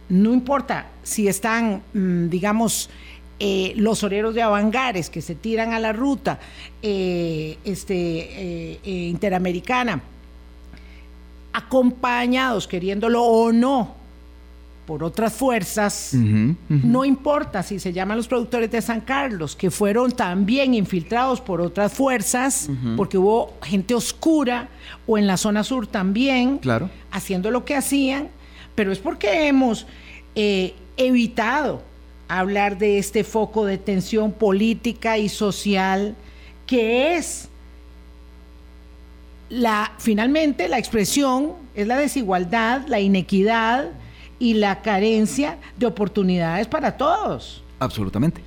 [0.08, 2.90] no importa si están, mm, digamos,
[3.40, 6.40] eh, los oreros de Avangares que se tiran a la ruta
[6.82, 10.02] eh, este, eh, interamericana,
[11.52, 13.94] acompañados, queriéndolo o no,
[14.88, 20.12] por otras fuerzas, no importa si se llaman los productores de San Carlos, que fueron
[20.12, 24.70] también infiltrados por otras fuerzas, porque hubo gente oscura,
[25.06, 26.88] o en la zona sur también, claro.
[27.10, 28.28] haciendo lo que hacían,
[28.74, 29.86] pero es porque hemos
[30.34, 31.82] eh, evitado
[32.26, 36.16] hablar de este foco de tensión política y social
[36.64, 37.50] que es
[39.50, 43.90] la finalmente la expresión es la desigualdad, la inequidad
[44.38, 47.62] y la carencia de oportunidades para todos.
[47.78, 48.40] Absolutamente.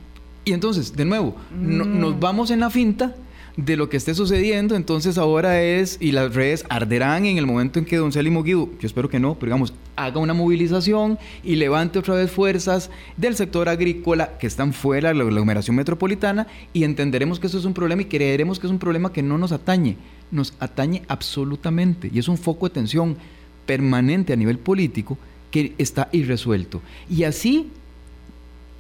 [0.43, 3.15] Y entonces, de nuevo, nos vamos en la finta
[3.57, 7.79] de lo que esté sucediendo, entonces ahora es, y las redes arderán en el momento
[7.79, 11.55] en que don Célimo Guido, yo espero que no, pero digamos, haga una movilización y
[11.55, 16.85] levante otra vez fuerzas del sector agrícola que están fuera de la aglomeración metropolitana y
[16.85, 19.51] entenderemos que eso es un problema y creeremos que es un problema que no nos
[19.51, 19.97] atañe,
[20.31, 23.17] nos atañe absolutamente y es un foco de tensión
[23.65, 25.17] permanente a nivel político
[25.51, 26.81] que está irresuelto.
[27.09, 27.69] Y así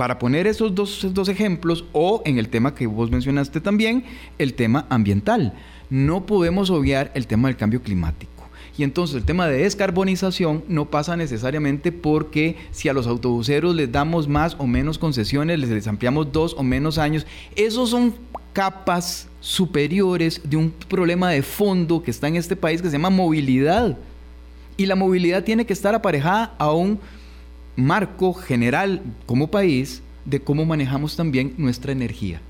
[0.01, 4.03] para poner esos dos, dos ejemplos, o en el tema que vos mencionaste también,
[4.39, 5.53] el tema ambiental.
[5.91, 8.31] No podemos obviar el tema del cambio climático.
[8.79, 13.91] Y entonces el tema de descarbonización no pasa necesariamente porque si a los autobuseros les
[13.91, 18.15] damos más o menos concesiones, les, les ampliamos dos o menos años, esos son
[18.53, 23.11] capas superiores de un problema de fondo que está en este país que se llama
[23.11, 23.99] movilidad.
[24.81, 26.99] Y la movilidad tiene que estar aparejada a un
[27.75, 32.41] marco general como país de cómo manejamos también nuestra energía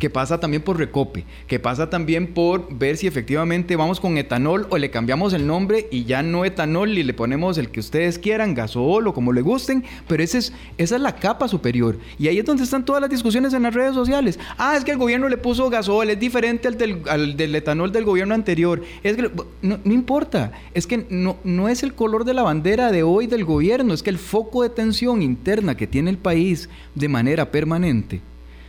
[0.00, 4.66] que pasa también por recope, que pasa también por ver si efectivamente vamos con etanol
[4.70, 8.18] o le cambiamos el nombre y ya no etanol y le ponemos el que ustedes
[8.18, 11.98] quieran, gasol o como le gusten, pero ese es, esa es la capa superior.
[12.18, 14.38] Y ahí es donde están todas las discusiones en las redes sociales.
[14.56, 18.34] Ah, es que el gobierno le puso gasol, es diferente al del, etanol del gobierno
[18.34, 18.82] anterior.
[19.02, 22.90] Es que, no, no, importa, es que no, no es el color de la bandera
[22.90, 26.70] de hoy del gobierno, es que el foco de tensión interna que tiene el país
[26.94, 28.22] de manera permanente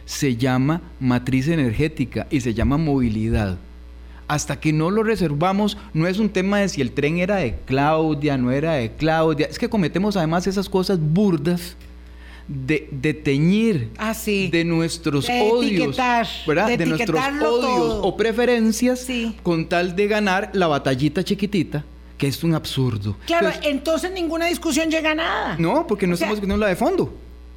[0.05, 3.57] se llama matriz energética y se llama movilidad.
[4.27, 7.55] Hasta que no lo reservamos, no es un tema de si el tren era de
[7.65, 9.47] Claudia, no era de Claudia.
[9.47, 11.75] Es que cometemos además esas cosas burdas
[12.47, 19.07] de, teñir ah, de nuestros odios, De, nuestros odios o preferencias
[19.43, 21.85] con tal de ganar la batallita chiquitita
[22.17, 23.17] que es un absurdo.
[23.25, 25.55] Claro, entonces, ninguna discusión llega a nada.
[25.57, 27.11] No, porque no estamos discutiendo la de fondo.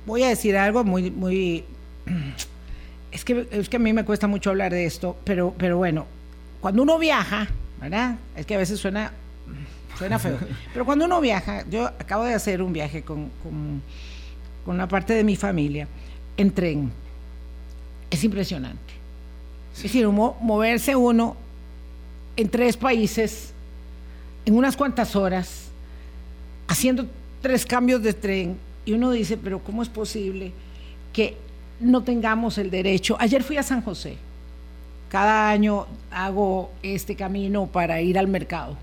[0.07, 1.64] Voy a decir algo muy, muy
[3.12, 6.06] es que, es que a mí me cuesta mucho hablar de esto, pero, pero bueno,
[6.60, 7.48] cuando uno viaja,
[7.80, 8.16] ¿verdad?
[8.36, 9.12] Es que a veces suena,
[9.98, 10.38] suena feo,
[10.72, 13.82] pero cuando uno viaja, yo acabo de hacer un viaje con, con,
[14.66, 15.86] una parte de mi familia
[16.36, 16.90] en tren.
[18.10, 18.94] Es impresionante.
[19.76, 21.36] Es decir, moverse uno
[22.36, 23.52] en tres países
[24.46, 25.68] en unas cuantas horas,
[26.68, 27.06] haciendo
[27.40, 30.52] tres cambios de tren, y uno dice, pero ¿cómo es posible
[31.12, 31.36] que
[31.80, 33.16] no tengamos el derecho.
[33.18, 34.16] Ayer fui a San José.
[35.08, 38.76] Cada año hago este camino para ir al mercado.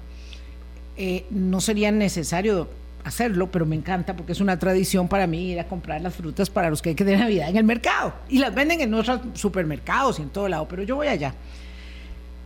[0.98, 2.70] Eh, no sería necesario
[3.04, 6.50] hacerlo, pero me encanta porque es una tradición para mí ir a comprar las frutas
[6.50, 8.14] para los que hay que de Navidad en el mercado.
[8.30, 11.34] Y las venden en nuestros supermercados y en todo lado, pero yo voy allá.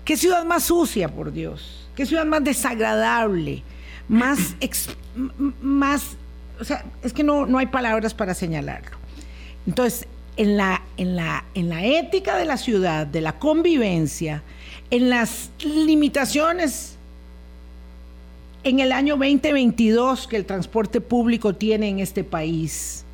[0.03, 1.88] ¿Qué ciudad más sucia, por Dios?
[1.95, 3.63] ¿Qué ciudad más desagradable?
[4.08, 4.55] Más,
[5.62, 6.15] más,
[6.60, 8.97] o sea, es que no, no hay palabras para señalarlo.
[9.67, 14.43] Entonces, en la, en, la, en la ética de la ciudad, de la convivencia,
[14.91, 16.98] en las limitaciones
[18.63, 23.06] en el año 2022 que el transporte público tiene en este país,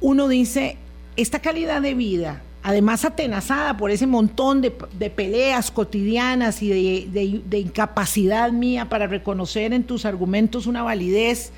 [0.00, 0.76] uno dice,
[1.16, 7.58] esta calidad de vida, además atenazada por ese montón de, peleas cotidianas y de, de,
[7.58, 11.52] incapacidad mía para reconocer en tus argumentos una validez,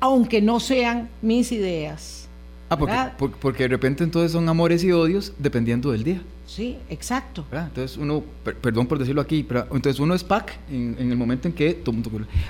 [0.00, 2.23] aunque no sean mis ideas
[2.70, 6.22] Ah, porque, de repente entonces son amores y odios dependiendo del día.
[6.46, 7.44] Sí, exacto.
[7.52, 11.54] Entonces uno, perdón por decirlo aquí, pero entonces uno es PAC en, el momento en
[11.54, 11.82] que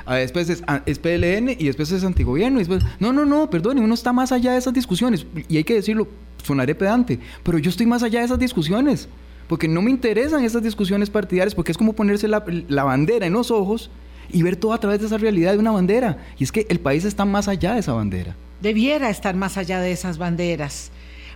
[0.06, 2.58] ah, después es, ah, es, PLN y después es antigobierno.
[2.60, 5.26] Y después, no, no, no, perdón, uno está más allá de esas discusiones.
[5.48, 6.08] Y hay que decirlo,
[6.42, 9.08] sonaré pedante, pero yo estoy más allá de esas discusiones.
[9.48, 13.34] Porque no me interesan esas discusiones partidarias, porque es como ponerse la, la bandera en
[13.34, 13.90] los ojos
[14.32, 16.18] y ver todo a través de esa realidad de una bandera.
[16.38, 18.34] Y es que el país está más allá de esa bandera
[18.64, 20.90] debiera estar más allá de esas banderas.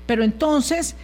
[0.06, 0.96] Pero entonces,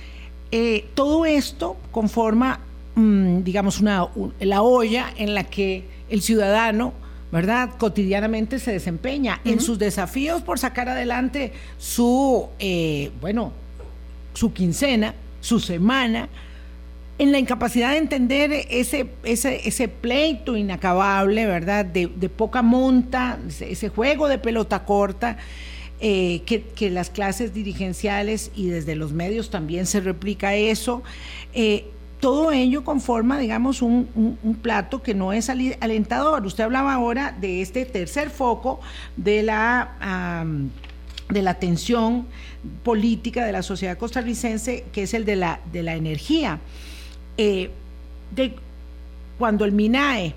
[0.51, 2.61] eh, todo esto conforma,
[2.95, 4.09] mm, digamos, una,
[4.41, 6.95] la olla en la que el ciudadano,
[7.31, 13.53] ¿verdad?, cotidianamente se desempeña en sus desafíos por sacar adelante su, eh, bueno,
[14.33, 16.31] su quincena, su semana,
[17.19, 21.85] en la incapacidad de entender ese, ese, ese pleito inacabable, ¿verdad?
[21.85, 25.37] De, poca monta, ese, juego de pelota corta,
[26.07, 31.03] eh, que, las clases dirigenciales y desde los medios también se replica eso.
[31.55, 31.87] Eh,
[32.21, 36.45] todo ello conforma, digamos, un, plato que no es alentador.
[36.45, 38.81] Usted hablaba ahora de este tercer foco
[39.17, 40.45] de la,
[41.31, 42.27] de la tensión
[42.83, 46.61] política de la sociedad costarricense, que es el de la, de la energía.
[47.39, 47.71] Eh,
[48.31, 48.57] de,
[49.39, 50.35] cuando el MINAE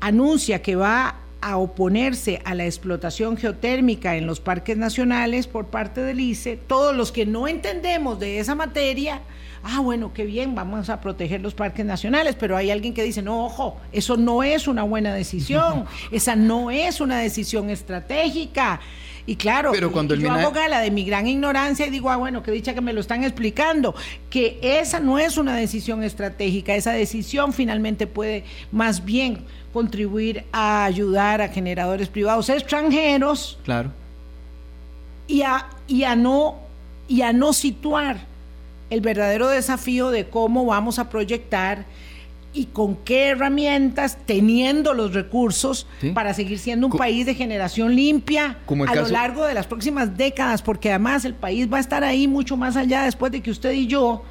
[0.00, 6.00] anuncia que va a oponerse a la explotación geotérmica en los parques nacionales por parte
[6.00, 9.22] del ICE, todos los que no entendemos de esa materia,
[9.62, 13.22] ah, bueno, qué bien, vamos a proteger los parques nacionales, pero hay alguien que dice,
[13.22, 18.80] no, ojo, eso no es una buena decisión, esa no es una decisión estratégica.
[19.28, 22.42] Y claro, Pero cuando yo hago gala de mi gran ignorancia y digo, ah, bueno,
[22.42, 23.94] que dicha que me lo están explicando,
[24.30, 30.86] que esa no es una decisión estratégica, esa decisión finalmente puede más bien contribuir a
[30.86, 33.58] ayudar a generadores privados extranjeros.
[33.64, 33.92] Claro.
[35.26, 36.60] Y a, y a no
[37.06, 38.20] y a no situar
[38.88, 41.84] el verdadero desafío de cómo vamos a proyectar
[42.52, 48.58] y con qué herramientas, teniendo los recursos para seguir siendo un país de generación limpia
[48.86, 52.26] a lo largo de las próximas décadas, porque además el país va a estar ahí
[52.26, 54.22] mucho más allá después de que usted y yo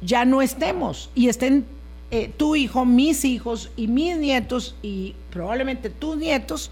[0.00, 1.66] ya no estemos y estén
[2.10, 6.70] eh, tu hijo, mis hijos y mis nietos y probablemente tus nietos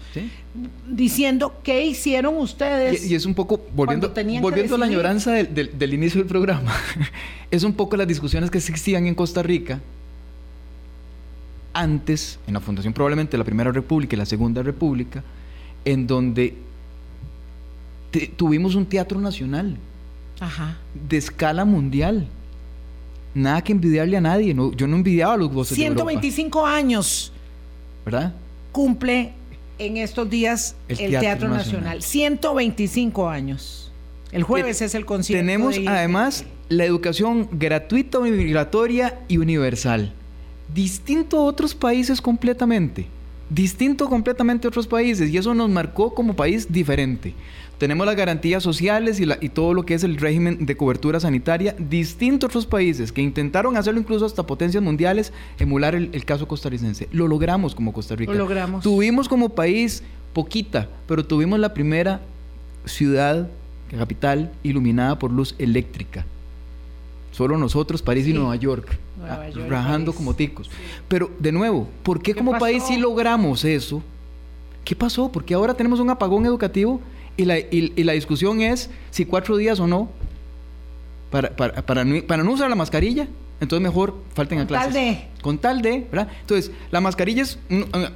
[0.87, 3.05] diciendo qué hicieron ustedes.
[3.05, 6.73] Y, es un poco, volviendo, volviendo a la añoranza del, del inicio del programa,
[7.51, 9.81] es un poco las discusiones que existían en Costa Rica
[11.77, 15.23] antes, en la fundación probablemente de la Primera República y la Segunda República,
[15.85, 16.55] en donde
[18.35, 19.77] tuvimos un teatro nacional
[21.07, 22.27] de escala mundial.
[23.35, 24.53] Nada que envidiarle a nadie.
[24.55, 27.31] No, yo no envidiaba a los voces 125 años.
[28.03, 28.33] ¿Verdad?
[28.71, 29.33] Cumple
[29.77, 32.01] en estos días el, Teatro, Nacional.
[32.01, 33.91] 125 años.
[34.31, 35.45] El jueves es el concierto.
[35.45, 40.13] Tenemos además la educación gratuita, obligatoria y universal
[40.73, 43.07] distinto a otros países completamente.
[43.49, 45.29] Distinto completamente a otros países.
[45.29, 47.33] Y eso nos marcó como país diferente.
[47.77, 51.75] Tenemos las garantías sociales y, y, todo lo que es el régimen de cobertura sanitaria,
[51.77, 57.07] distinto a otros países que intentaron hacerlo incluso hasta potencias mundiales, emular el, caso costarricense.
[57.11, 58.31] Lo logramos como Costa Rica.
[58.31, 58.83] Lo logramos.
[58.83, 60.01] Tuvimos como país
[60.33, 62.21] poquita, pero tuvimos la primera
[62.85, 63.47] ciudad,
[63.95, 66.25] capital, iluminada por luz eléctrica.
[67.31, 68.97] Solo nosotros, París y Nueva York.
[69.29, 70.69] Ah, rajando como ticos.
[71.07, 74.01] Pero, de nuevo, ¿por qué, como país sí logramos eso?
[74.83, 75.31] ¿Qué pasó?
[75.31, 77.01] Porque ahora tenemos un apagón educativo
[77.35, 80.09] y la, y, la discusión es si cuatro días o no
[81.29, 83.27] para, para, para, para no usar la mascarilla
[83.59, 84.85] entonces mejor falten a clases.
[84.85, 85.41] Con tal de.
[85.41, 86.27] Con tal de, ¿verdad?
[86.41, 87.57] Entonces, la mascarilla es,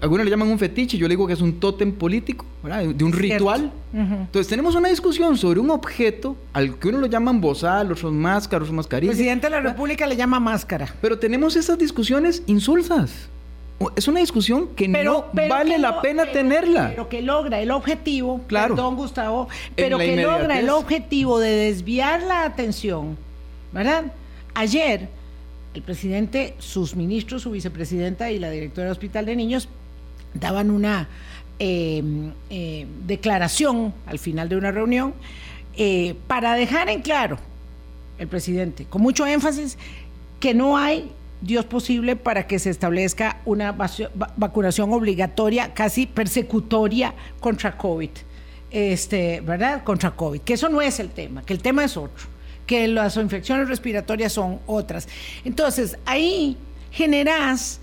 [0.01, 2.83] algunos le llaman un fetiche, yo le digo que es un tótem político, ¿verdad?
[2.83, 3.71] De un ritual.
[3.93, 8.67] Entonces, tenemos una discusión sobre un objeto al que uno lo llaman bozal, otros máscaros,
[8.67, 9.13] otros mascarillas.
[9.13, 10.93] El presidente de la República le llama máscara.
[11.01, 13.29] Pero tenemos esas discusiones insulsas.
[13.95, 16.89] Es una discusión que no vale la pena tenerla.
[16.89, 22.21] Pero que logra el objetivo, claro, perdón Gustavo, pero que logra el objetivo de desviar
[22.21, 23.17] la atención,
[23.71, 24.13] ¿verdad?
[24.53, 25.09] Ayer
[25.73, 29.69] el presidente, sus ministros, su vicepresidenta y la directora del Hospital de Niños
[30.33, 31.07] daban una
[31.59, 35.13] em, eh, declaración al final de una reunión
[35.77, 37.37] eh, para dejar en claro
[38.17, 39.77] el presidente, con mucho énfasis,
[40.39, 41.11] que no hay
[41.41, 48.09] Dios posible para que se establezca una vacunación obligatoria, casi persecutoria contra COVID,
[48.69, 49.83] este, ¿verdad?
[49.83, 52.27] Contra COVID, que eso no es el tema, que el tema es otro
[52.71, 55.09] que las infecciones respiratorias son otras.
[55.43, 56.55] Entonces, ahí
[56.89, 57.81] generas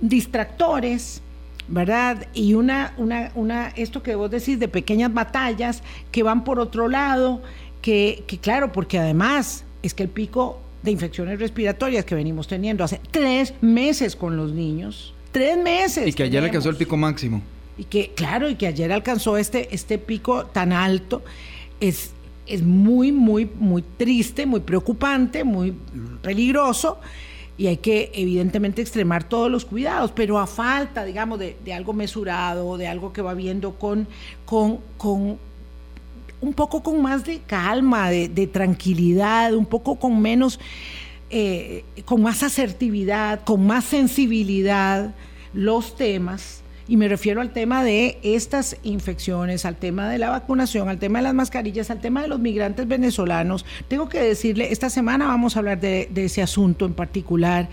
[0.00, 1.22] distractores,
[1.68, 2.26] ¿verdad?
[2.34, 6.88] Y una, una, una, esto que vos decís de pequeñas batallas que van por otro
[6.88, 7.40] lado,
[7.82, 12.82] que, que claro, porque además es que el pico de infecciones respiratorias que venimos teniendo
[12.82, 16.08] hace tres meses con los niños, tres meses.
[16.08, 17.42] Y que ayer alcanzó el pico máximo.
[17.78, 21.22] Y que, claro, y que ayer alcanzó este, este pico tan alto,
[21.78, 22.10] es,
[22.50, 25.74] es muy, muy, muy triste, muy preocupante, muy
[26.20, 26.98] peligroso
[27.56, 32.78] y hay que evidentemente extremar todos los cuidados, pero a falta, digamos, de, algo mesurado,
[32.78, 34.08] de algo que va viendo con,
[34.46, 35.38] con, con
[36.40, 40.58] un poco con más de calma, de, tranquilidad, un poco con menos,
[41.28, 45.14] eh, con más asertividad, con más sensibilidad
[45.52, 46.59] los temas
[46.90, 51.20] Y me refiero al tema de estas infecciones, al tema de la vacunación, al tema
[51.20, 53.64] de las mascarillas, al tema de los migrantes venezolanos.
[53.86, 57.68] Tengo que decirle, esta semana vamos a hablar de, de ese asunto en particular.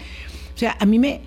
[0.53, 1.21] O sea, a mí me,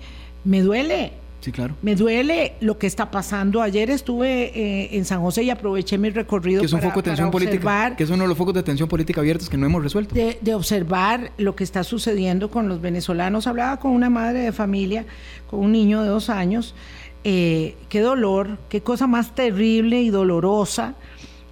[0.45, 1.11] me duele
[1.41, 1.75] Sí, claro.
[1.81, 3.61] me duele lo que está pasando.
[3.61, 7.01] Ayer estuve eh, en San José y aproveché mi recorrido Que es un para, foco
[7.01, 7.55] de tensión política.
[7.57, 10.15] observar, Que es uno de los focos de tensión política abiertos que no hemos resuelto.
[10.15, 13.47] de, de observar lo que está sucediendo con los venezolanos.
[13.47, 15.03] Hablaba con una madre de familia,
[15.49, 16.73] con un niño de dos años.
[17.23, 20.95] Eh, qué dolor, qué cosa más terrible y dolorosa.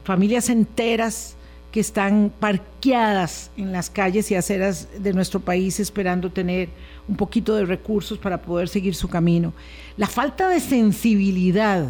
[0.03, 1.35] Familias enteras
[1.71, 6.69] que están parqueadas en las calles y aceras de nuestro país esperando tener
[7.07, 9.53] un poquito de recursos para poder seguir su camino.
[9.97, 11.87] La falta de sensibilidad,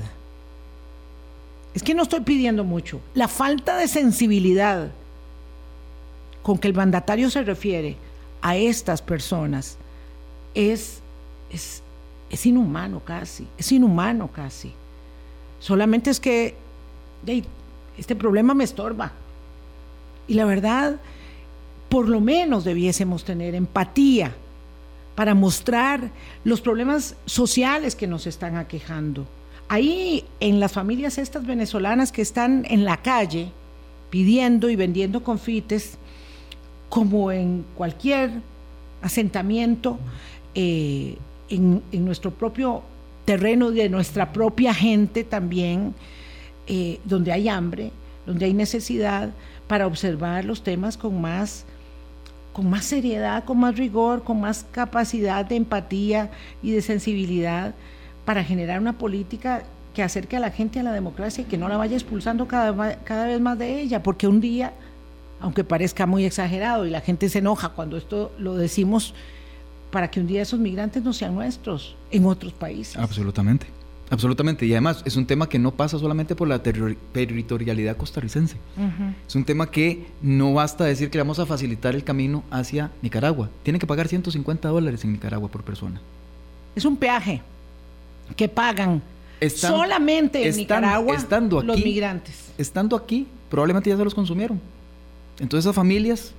[1.74, 4.92] es que no estoy pidiendo mucho, la falta de sensibilidad
[6.42, 7.96] con que el mandatario se refiere
[8.42, 9.78] a estas personas
[10.54, 11.00] es,
[11.52, 11.84] es,
[12.30, 14.72] es inhumano casi, es inhumano casi.
[15.60, 16.56] Solamente es que
[17.98, 19.12] este problema me estorba.
[20.28, 20.98] Y la verdad,
[21.90, 24.34] por lo menos debiésemos tener empatía
[25.16, 26.12] para mostrar
[26.44, 29.28] los problemas sociales que nos están aquejando.
[29.68, 33.52] Ahí en las familias estas venezolanas que están en la calle
[34.10, 35.98] pidiendo y vendiendo confites,
[36.90, 38.32] como en cualquier
[39.02, 40.00] asentamiento,
[40.56, 41.18] eh,
[41.50, 42.84] en, nuestro propio
[43.26, 45.94] terreno de nuestra propia gente también,
[46.68, 47.92] eh, donde hay hambre,
[48.26, 49.32] donde hay necesidad,
[49.68, 51.66] para observar los temas con más
[52.54, 56.32] con más seriedad, con más rigor, con más capacidad de empatía
[56.62, 57.74] y de sensibilidad
[58.26, 61.70] para generar una política que acerque a la gente a la democracia y que no
[61.70, 64.74] la vaya expulsando cada, cada vez más de ella, porque un día,
[65.40, 69.14] aunque parezca muy exagerado y la gente se enoja cuando esto lo decimos,
[69.92, 72.98] para que un día esos migrantes no sean nuestros en otros países.
[72.98, 73.68] Absolutamente.
[74.10, 74.66] Absolutamente.
[74.66, 78.56] Y además es un tema que no pasa solamente por la territorialidad costarricense.
[78.76, 79.14] Uh -huh.
[79.28, 83.50] Es un tema que no basta decir que vamos a facilitar el camino hacia Nicaragua.
[83.64, 86.02] Tienen que pagar 150 dólares en Nicaragua por persona.
[86.76, 87.42] Es un peaje
[88.36, 89.02] que pagan
[89.40, 92.52] están, solamente en están, Nicaragua estando aquí, los migrantes.
[92.58, 94.60] Estando aquí, probablemente ya se los consumieron.
[95.40, 96.34] Entonces esas familias,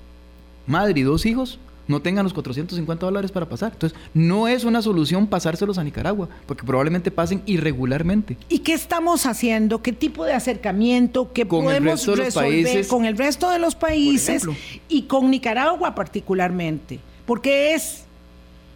[0.66, 1.58] madre y dos hijos,
[1.90, 3.72] no tengan los 450 dólares para pasar.
[3.72, 8.38] Entonces, no es una solución pasárselos a Nicaragua, porque probablemente pasen irregularmente.
[8.48, 9.82] ¿Y qué estamos haciendo?
[9.82, 11.32] ¿Qué tipo de acercamiento?
[11.32, 14.44] ¿Qué con podemos resolver países, con el resto de los países
[14.88, 17.00] y con Nicaragua particularmente?
[17.26, 18.04] Porque es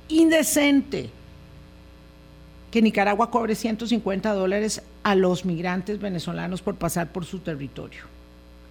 [0.09, 1.11] indecente
[2.71, 8.03] que Nicaragua cobre 150 dólares a los migrantes venezolanos por pasar por su territorio.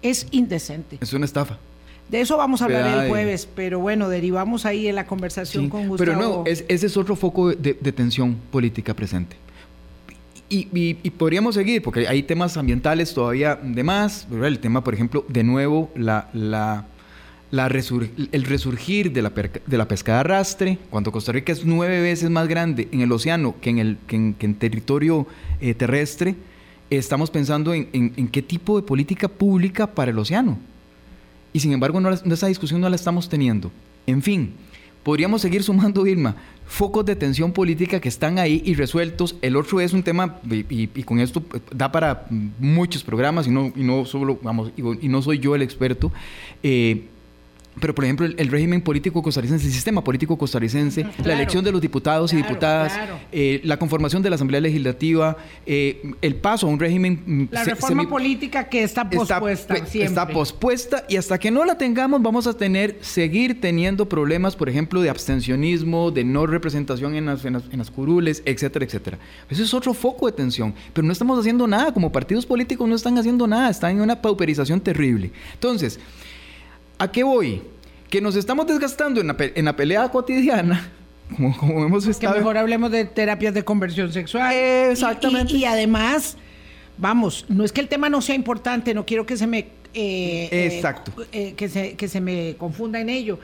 [0.02, 0.98] Es indecente.
[1.00, 1.58] Es una estafa.
[2.08, 5.70] De eso vamos a hablar el jueves, pero bueno, derivamos ahí en la conversación sí,
[5.70, 6.18] con Gustavo.
[6.18, 9.36] Pero no, es, ese es otro foco de, de tensión política presente.
[10.50, 14.28] Y, y, y, podríamos seguir, porque hay temas ambientales todavía de más.
[14.30, 16.86] El tema, por ejemplo, de nuevo, la, la,
[17.50, 19.32] la resur el resurgir de la,
[19.66, 23.10] de la pesca de arrastre, cuando Costa Rica es nueve veces más grande en el
[23.10, 25.26] océano que en, el, que en, que en territorio
[25.60, 26.36] eh, terrestre,
[26.90, 30.58] estamos pensando en, en, en qué tipo de política pública para el océano
[31.54, 33.70] y sin embargo no, esa discusión no la estamos teniendo.
[34.06, 34.52] En fin,
[35.04, 36.34] podríamos seguir sumando, Irma,
[36.66, 39.36] focos de tensión política que están ahí y resueltos.
[39.40, 42.26] El otro es un tema, y, con esto da para
[42.58, 46.12] muchos programas, y no, no, solo, vamos, y, no soy yo el experto.
[46.62, 47.04] Eh,
[47.80, 51.64] pero, por ejemplo, el, el, régimen político costarricense, el sistema político costarricense, claro, la elección
[51.64, 53.18] de los diputados claro, y diputadas, claro.
[53.32, 57.48] eh, la conformación de la Asamblea Legislativa, eh, el paso a un régimen...
[57.50, 60.08] La se, reforma semi, política que está pospuesta está, siempre.
[60.08, 64.68] Está pospuesta y hasta que no la tengamos vamos a tener, seguir teniendo problemas, por
[64.68, 69.18] ejemplo, de abstencionismo, de no representación en las, en las, en las curules, etcétera, etcétera.
[69.50, 72.94] Ese es otro foco de tensión, pero no estamos haciendo nada, como partidos políticos no
[72.94, 75.32] están haciendo nada, están en una pauperización terrible.
[75.54, 75.98] Entonces...
[77.04, 77.60] ¿A qué voy?
[78.08, 80.90] Que nos estamos desgastando en la, pe en la pelea cotidiana.
[81.36, 82.34] Como, como hemos estado.
[82.34, 84.54] Que mejor hablemos de terapias de conversión sexual.
[84.54, 85.54] Exactamente.
[85.54, 86.36] Y, y, y, además,
[86.98, 89.68] vamos, no es que el tema no sea importante, no quiero que se me.
[89.94, 91.12] Eh, Exacto.
[91.32, 93.38] Eh, que, se, que se me confunda en ello.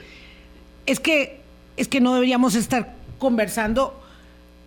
[0.84, 1.40] Es que,
[1.78, 3.98] es que no deberíamos estar conversando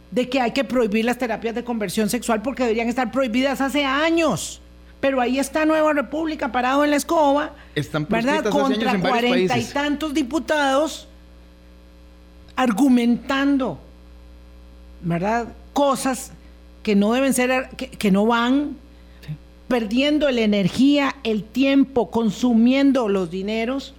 [0.09, 3.85] de que hay que prohibir las terapias de conversión sexual porque deberían estar prohibidas hace
[3.85, 4.62] años
[5.03, 8.45] pero ahí está Nueva República parado en la escoba, Están ¿verdad?
[8.45, 11.09] Contra cuarenta y tantos diputados
[12.55, 13.79] argumentando,
[15.01, 15.49] ¿verdad?
[15.73, 16.31] Cosas
[16.83, 18.77] que no deben ser, que, que no van,
[19.27, 19.33] sí.
[19.67, 23.93] perdiendo la energía, el tiempo, consumiendo los dineros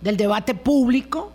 [0.00, 1.30] del debate público,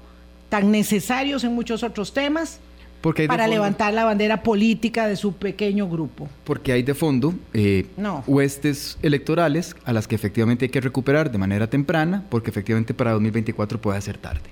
[0.50, 2.60] tan necesarios en muchos otros temas.
[3.02, 6.28] Para levantar la bandera política de su pequeño grupo.
[6.44, 7.86] Porque hay de fondo eh,
[8.28, 13.12] huestes electorales a las que efectivamente hay que recuperar de manera temprana, porque efectivamente para
[13.12, 14.50] 2024 puede ser tarde.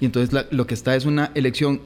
[0.00, 1.80] Y entonces lo que está es una elección.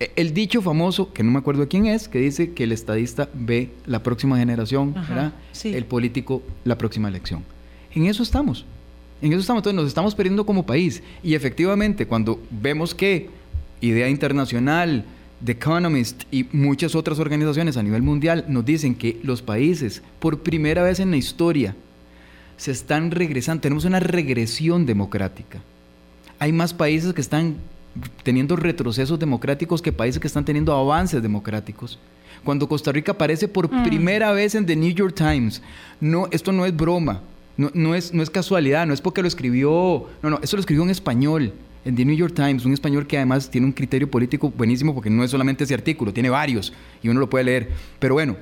[0.00, 2.72] E, el dicho famoso, que no me acuerdo de quién es, que dice que el
[2.72, 5.32] estadista ve la próxima generación, ¿verdad?
[5.64, 7.44] el político la próxima elección.
[7.94, 8.64] En eso estamos.
[9.22, 9.60] En eso estamos.
[9.60, 11.02] Entonces nos estamos perdiendo como país.
[11.22, 13.30] Y efectivamente, cuando vemos que
[13.88, 15.04] Idea Internacional,
[15.44, 20.40] The Economist y muchas otras organizaciones a nivel mundial nos dicen que los países, por
[20.40, 21.74] primera vez en la historia,
[22.56, 23.60] se están regresando.
[23.60, 25.60] Tenemos una regresión democrática.
[26.38, 27.56] Hay más países que están
[28.22, 31.98] teniendo retrocesos democráticos que países que están teniendo avances democráticos.
[32.44, 33.82] Cuando Costa Rica aparece por mm.
[33.84, 35.62] primera vez en The New York Times,
[36.00, 37.22] no, esto no es broma,
[37.56, 40.60] no, no, es, no es casualidad, no es porque lo escribió, no, no, eso lo
[40.60, 41.52] escribió en español
[41.86, 45.08] en The New York Times, un español que además tiene un criterio político buenísimo porque
[45.08, 47.70] no es solamente ese artículo, tiene varios y uno lo puede leer.
[48.00, 48.36] Pero bueno,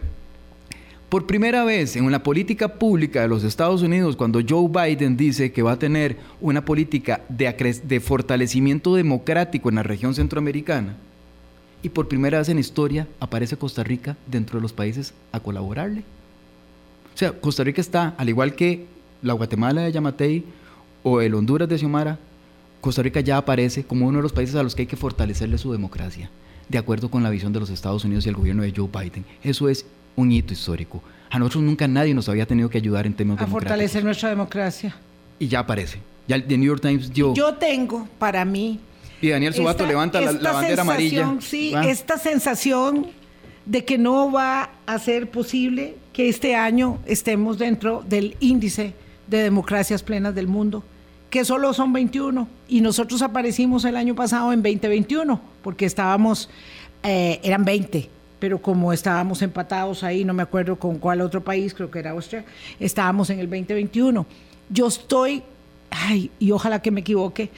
[1.10, 5.52] por primera vez en la política pública de los Estados Unidos, cuando Joe Biden dice
[5.52, 10.96] que va a tener una política de, de fortalecimiento democrático en la región centroamericana,
[11.82, 16.02] y por primera vez en historia aparece Costa Rica dentro de los países a colaborarle.
[17.14, 18.86] O sea, Costa Rica está, al igual que
[19.20, 20.44] la Guatemala de Yamatei
[21.02, 22.18] o el Honduras de Xiomara,
[22.84, 25.56] Costa Rica ya aparece como uno de los países a los que hay que fortalecerle
[25.56, 26.28] su democracia,
[26.68, 29.24] de acuerdo con la visión de los Estados Unidos y el gobierno de Joe Biden.
[29.42, 31.02] Eso es un hito histórico.
[31.30, 34.94] A nosotros nunca nadie nos había tenido que ayudar en temas a fortalecer nuestra democracia.
[35.38, 35.98] Y ya aparece.
[36.28, 37.32] Ya el New York Times dio...
[37.32, 38.78] Yo tengo para mí...
[39.22, 41.36] Y Daniel Subato levanta la, bandera amarilla.
[41.40, 43.06] Sí, esta sensación
[43.64, 48.92] de que no va a ser posible que este año estemos dentro del índice
[49.26, 50.84] de democracias plenas del mundo
[51.34, 56.48] que solo son 21 y nosotros aparecimos el año pasado en 2021 porque estábamos,
[57.02, 58.08] eh, eran 20,
[58.38, 62.12] pero como estábamos empatados ahí, no me acuerdo con cuál otro país, creo que era
[62.12, 62.44] Austria,
[62.78, 64.24] estábamos en el 2021.
[64.70, 65.42] Yo estoy,
[65.90, 67.50] ay, y ojalá que me equivoque,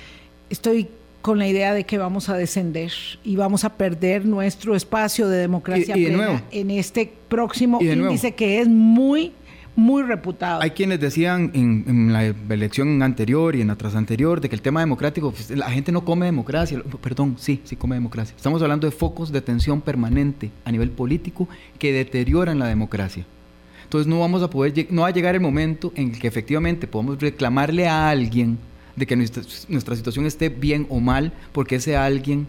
[0.48, 0.88] estoy
[1.20, 2.92] con la idea de que vamos a descender
[3.24, 8.68] y vamos a perder nuestro espacio de democracia plena en este próximo índice que es
[8.68, 9.34] muy
[9.76, 10.62] muy reputado.
[10.62, 14.62] Hay quienes decían en, la elección anterior y en la tras anterior de que el
[14.62, 16.82] tema democrático, pues, la gente no come democracia.
[17.00, 18.34] Perdón, sí, sí come democracia.
[18.34, 21.48] Estamos hablando de focos de tensión permanente a nivel político
[21.78, 23.26] que deterioran la democracia.
[23.84, 26.88] Entonces no vamos a poder, no va a llegar el momento en el que efectivamente
[26.88, 28.58] podamos reclamarle a alguien
[28.96, 32.48] de que nuestra, nuestra situación esté bien o mal, porque ese alguien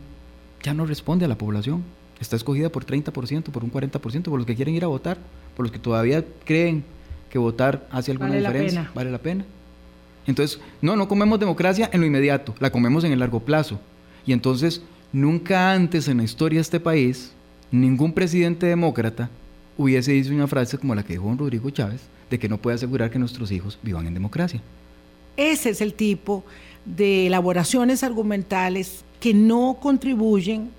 [0.63, 1.83] ya no responde a la población.
[2.19, 5.19] Está escogida por 30%, por un 40%, por los que quieren ir a votar,
[5.55, 6.83] por los que todavía creen
[7.29, 8.91] que votar hace alguna diferencia.
[8.93, 9.45] Vale la pena.
[10.25, 13.79] Entonces, no, no comemos democracia en lo inmediato, la comemos en el largo plazo.
[14.25, 14.81] Y entonces,
[15.13, 17.31] nunca antes en la historia de este país,
[17.71, 19.29] ningún presidente demócrata
[19.77, 22.75] hubiese dicho una frase como la que dijo don Rodrigo Chávez, de que no puede
[22.75, 24.61] asegurar que nuestros hijos vivan en democracia.
[25.37, 26.43] Ese es el tipo
[26.83, 30.71] de elaboraciones argumentales que no contribuyen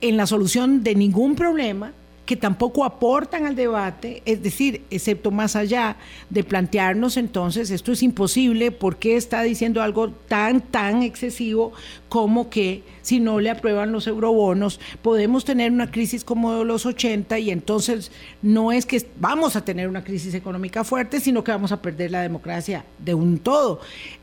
[0.00, 1.92] en la solución de ningún problema
[2.32, 5.96] que tampoco aportan al debate, es decir, excepto más allá
[6.30, 11.72] de plantearnos entonces esto es imposible, ¿por qué está diciendo algo tan, tan excesivo
[12.08, 17.38] como que si no le aprueban los eurobonos podemos tener una crisis como los 80
[17.38, 18.10] y entonces
[18.40, 22.12] no es que vamos a tener una crisis económica fuerte, sino que vamos a perder
[22.12, 23.80] la democracia de un todo?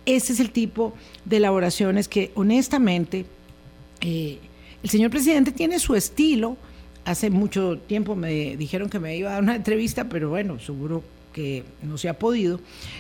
[0.08, 0.96] Ese es el tipo
[1.26, 3.28] de elaboraciones que honestamente
[4.02, 4.40] eh,
[4.82, 6.58] el señor presidente tiene su estilo,
[7.10, 11.04] hace mucho tiempo me dijeron que me iba a dar una entrevista, pero bueno, seguro
[11.34, 12.60] que no se ha podido.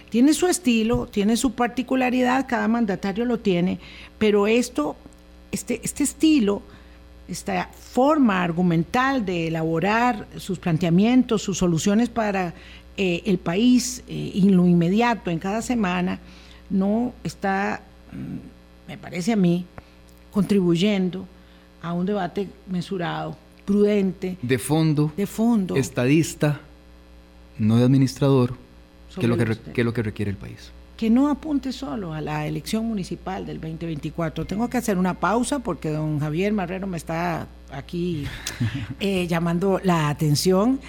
[0.09, 3.79] Tiene su estilo, tiene su particularidad, cada mandatario lo tiene,
[4.17, 4.95] pero esto,
[5.51, 6.63] este, este estilo,
[7.27, 12.55] esta forma argumental de elaborar sus planteamientos, sus soluciones para
[12.97, 16.19] eh, el país eh, en lo inmediato, en cada semana,
[16.71, 19.65] no está, mm, me parece a mí,
[20.31, 21.27] contribuyendo
[21.83, 23.37] a un debate mesurado
[23.69, 24.35] prudente.
[24.41, 25.13] De fondo.
[25.15, 25.75] De fondo.
[25.75, 26.59] Estadista,
[27.59, 28.55] no de administrador,
[29.13, 30.71] que es, lo que, que lo que requiere el país.
[30.97, 34.45] Que no apunte solo a la elección municipal del 2024.
[34.45, 38.25] Tengo que hacer una pausa porque don Javier Marrero me está aquí
[38.99, 40.79] eh, llamando la atención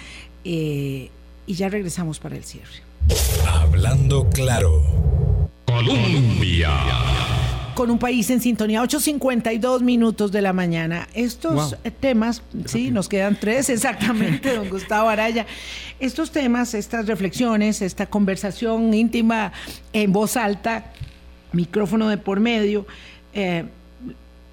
[0.43, 1.11] eh,
[1.45, 2.81] y ya regresamos para el cierre.
[3.47, 4.81] Hablando claro.
[5.65, 6.71] Colombia
[7.75, 11.07] con un país en sintonía, 8.52 minutos de la mañana.
[11.13, 15.45] Estos temas, sí, nos quedan tres exactamente, don Gustavo Araya.
[15.99, 19.51] Estos temas, estas reflexiones, esta conversación íntima
[19.93, 20.93] en voz alta,
[21.51, 22.85] micrófono de por medio,
[23.33, 23.65] eh,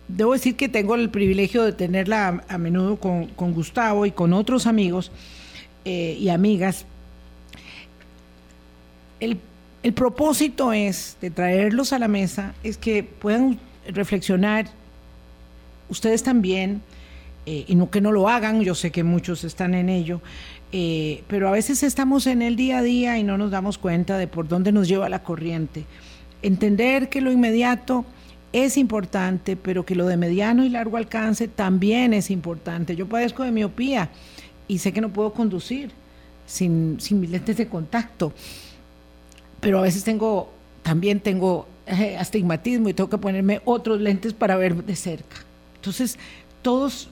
[0.09, 4.67] debo decir que tengo el privilegio de tenerla a, menudo con, Gustavo y con otros
[4.67, 5.11] amigos
[5.85, 6.87] eh, y amigas.
[9.21, 9.39] El,
[9.95, 13.59] propósito es de traerlos a la mesa, es que puedan
[13.89, 14.67] reflexionar
[15.89, 16.83] ustedes también,
[17.47, 20.21] eh, y no que no lo hagan, yo sé que muchos están en ello,
[20.71, 24.19] eh, pero a veces estamos en el día a día y no nos damos cuenta
[24.19, 25.85] de por dónde nos lleva la corriente.
[26.43, 28.05] Entender que lo inmediato
[28.53, 32.97] es importante, pero que lo de mediano y largo alcance también es importante.
[32.97, 34.11] Yo padezco de miopía
[34.67, 35.91] y sé que no puedo conducir
[36.47, 38.33] sin, sin mis lentes de contacto,
[39.61, 40.51] pero a veces tengo,
[40.83, 45.37] también tengo eh, astigmatismo y tengo que ponerme otros lentes para ver de cerca.
[45.77, 46.19] Entonces,
[46.63, 47.09] todos,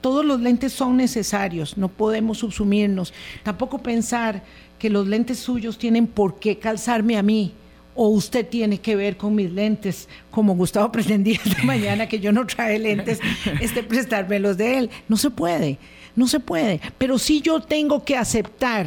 [0.00, 3.12] todos los lentes son necesarios, no podemos subsumirnos.
[3.42, 4.42] Tampoco pensar
[4.78, 7.52] que los lentes suyos tienen por qué calzarme a mí
[7.94, 12.32] o usted tiene que ver con mis lentes, como Gustavo pretendía esta mañana que yo
[12.32, 13.20] no trae lentes,
[13.60, 14.90] este prestarme los de él.
[15.08, 15.78] No se puede,
[16.14, 16.80] no se puede.
[16.98, 18.86] Pero sí yo tengo que aceptar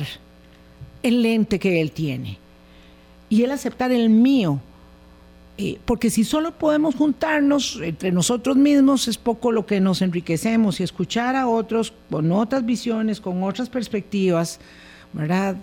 [1.02, 2.38] el lente que él tiene
[3.30, 4.60] y él aceptar el mío.
[5.58, 10.80] Eh, porque si solo podemos juntarnos entre nosotros mismos es poco lo que nos enriquecemos
[10.80, 14.60] y escuchar a otros con otras visiones, con otras perspectivas,
[15.12, 15.58] ¿verdad?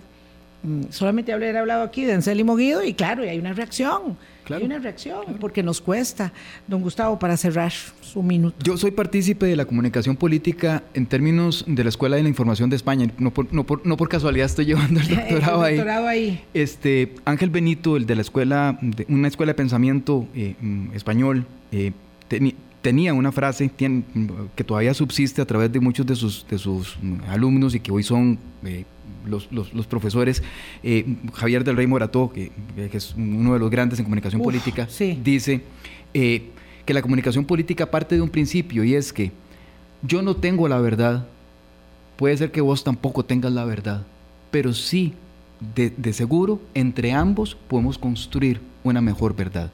[0.61, 4.17] Mm, solamente haber hablado aquí de Anselmo Guido y claro, y hay una reacción.
[4.55, 6.31] Hay una reacción, porque nos cuesta.
[6.67, 7.71] Don Gustavo, para cerrar
[8.01, 8.57] su minuto.
[8.63, 12.69] Yo soy partícipe de la comunicación política en términos de la Escuela de la Información
[12.69, 13.09] de España.
[13.17, 13.65] No por, no
[13.97, 16.43] por, casualidad estoy llevando el doctorado, el doctorado ahí.
[16.53, 21.45] Este, Ángel Benito, el de la escuela, de una escuela de pensamiento eh, mm, español,
[21.71, 21.91] eh,
[22.81, 23.69] tenía una frase
[24.55, 27.91] que todavía subsiste a través de muchos de sus, de sus mm, alumnos y que
[27.91, 28.85] hoy son eh,
[29.27, 30.43] los, los, profesores,
[30.83, 32.51] eh, Javier del Rey Morató, que,
[32.91, 34.87] es uno de los grandes en comunicación política,
[35.23, 35.61] dice
[36.13, 36.49] eh,
[36.85, 39.31] que la comunicación política parte de un principio y es que
[40.01, 41.25] yo no tengo la verdad,
[42.15, 44.05] puede ser que vos tampoco tengas la verdad,
[44.51, 45.13] pero sí,
[45.75, 49.71] de, seguro, entre ambos podemos construir una mejor verdad.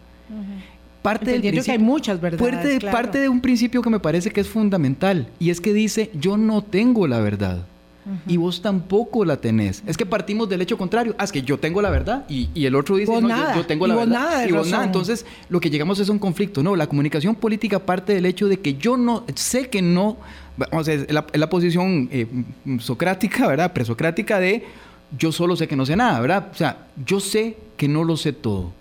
[1.01, 2.81] Parte del que hay muchas verdades.
[2.85, 6.37] parte de un principio que me parece que es fundamental y es que dice, yo
[6.37, 7.65] no tengo la verdad
[8.27, 9.83] y vos tampoco la tenés.
[9.85, 11.15] Es que partimos del hecho contrario.
[11.17, 13.95] Ah, es que yo tengo la verdad y, el otro dice, no, Yo, tengo la
[13.95, 14.47] verdad.
[14.47, 14.83] y vos nada.
[14.83, 16.63] Entonces, lo que llegamos es un conflicto.
[16.63, 20.17] No, la comunicación política parte del hecho de que yo no sé que no.
[20.55, 22.27] Vamos a la, la posición eh,
[22.79, 23.73] socrática, ¿verdad?
[23.73, 24.63] Presocrática de
[25.17, 26.49] yo solo sé que no sé nada, ¿verdad?
[26.51, 28.71] O sea, yo sé que no lo sé todo.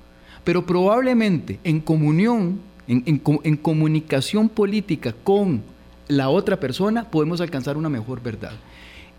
[0.45, 5.63] Pero probablemente en comunión, en, en comunicación política con
[6.09, 8.53] la otra persona, podemos alcanzar una mejor verdad.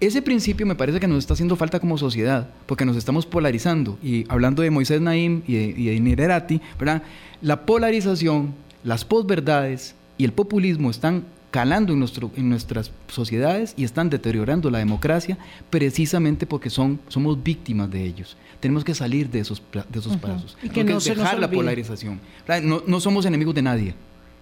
[0.05, 3.97] Ese principio me parece que nos está haciendo falta como sociedad, porque nos estamos polarizando.
[4.03, 7.03] Y hablando de Moisés Naim y de, y de ¿verdad?
[7.41, 13.83] La polarización, las posverdades y el populismo están calando en, nuestro, en nuestras sociedades y
[13.83, 15.37] están deteriorando la democracia
[15.69, 18.35] precisamente porque son, somos víctimas de ellos.
[18.59, 20.57] Tenemos que salir de esos, de esos pasos.
[20.63, 22.19] Y que no dejar la polarización.
[22.63, 23.93] No, no somos enemigos de nadie.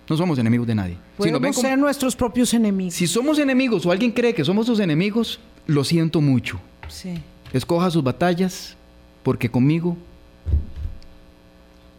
[0.10, 0.98] No somos enemigos de nadie.
[1.18, 2.94] Podemos ser nuestros propios enemigos.
[2.96, 6.60] Si somos enemigos o alguien cree que somos sus enemigos, lo siento mucho.
[6.88, 7.22] Sí.
[7.54, 8.76] Escoja sus batallas,
[9.24, 9.98] porque conmigo.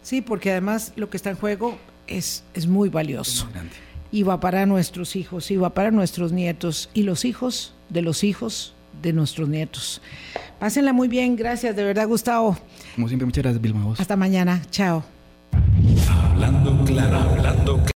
[0.02, 3.48] Sí, porque además lo que está en juego es, es muy valioso.
[4.10, 8.24] y va para nuestros hijos, y va para nuestros nietos, y los hijos de los
[8.24, 10.02] hijos de nuestros nietos.
[10.58, 12.58] Pásenla muy bien, gracias, de verdad, Gustavo.
[12.94, 13.94] Como siempre, muchas gracias, Vilma.
[13.98, 15.02] Hasta mañana, chao.
[16.10, 17.86] Hablando claro, hablando claro.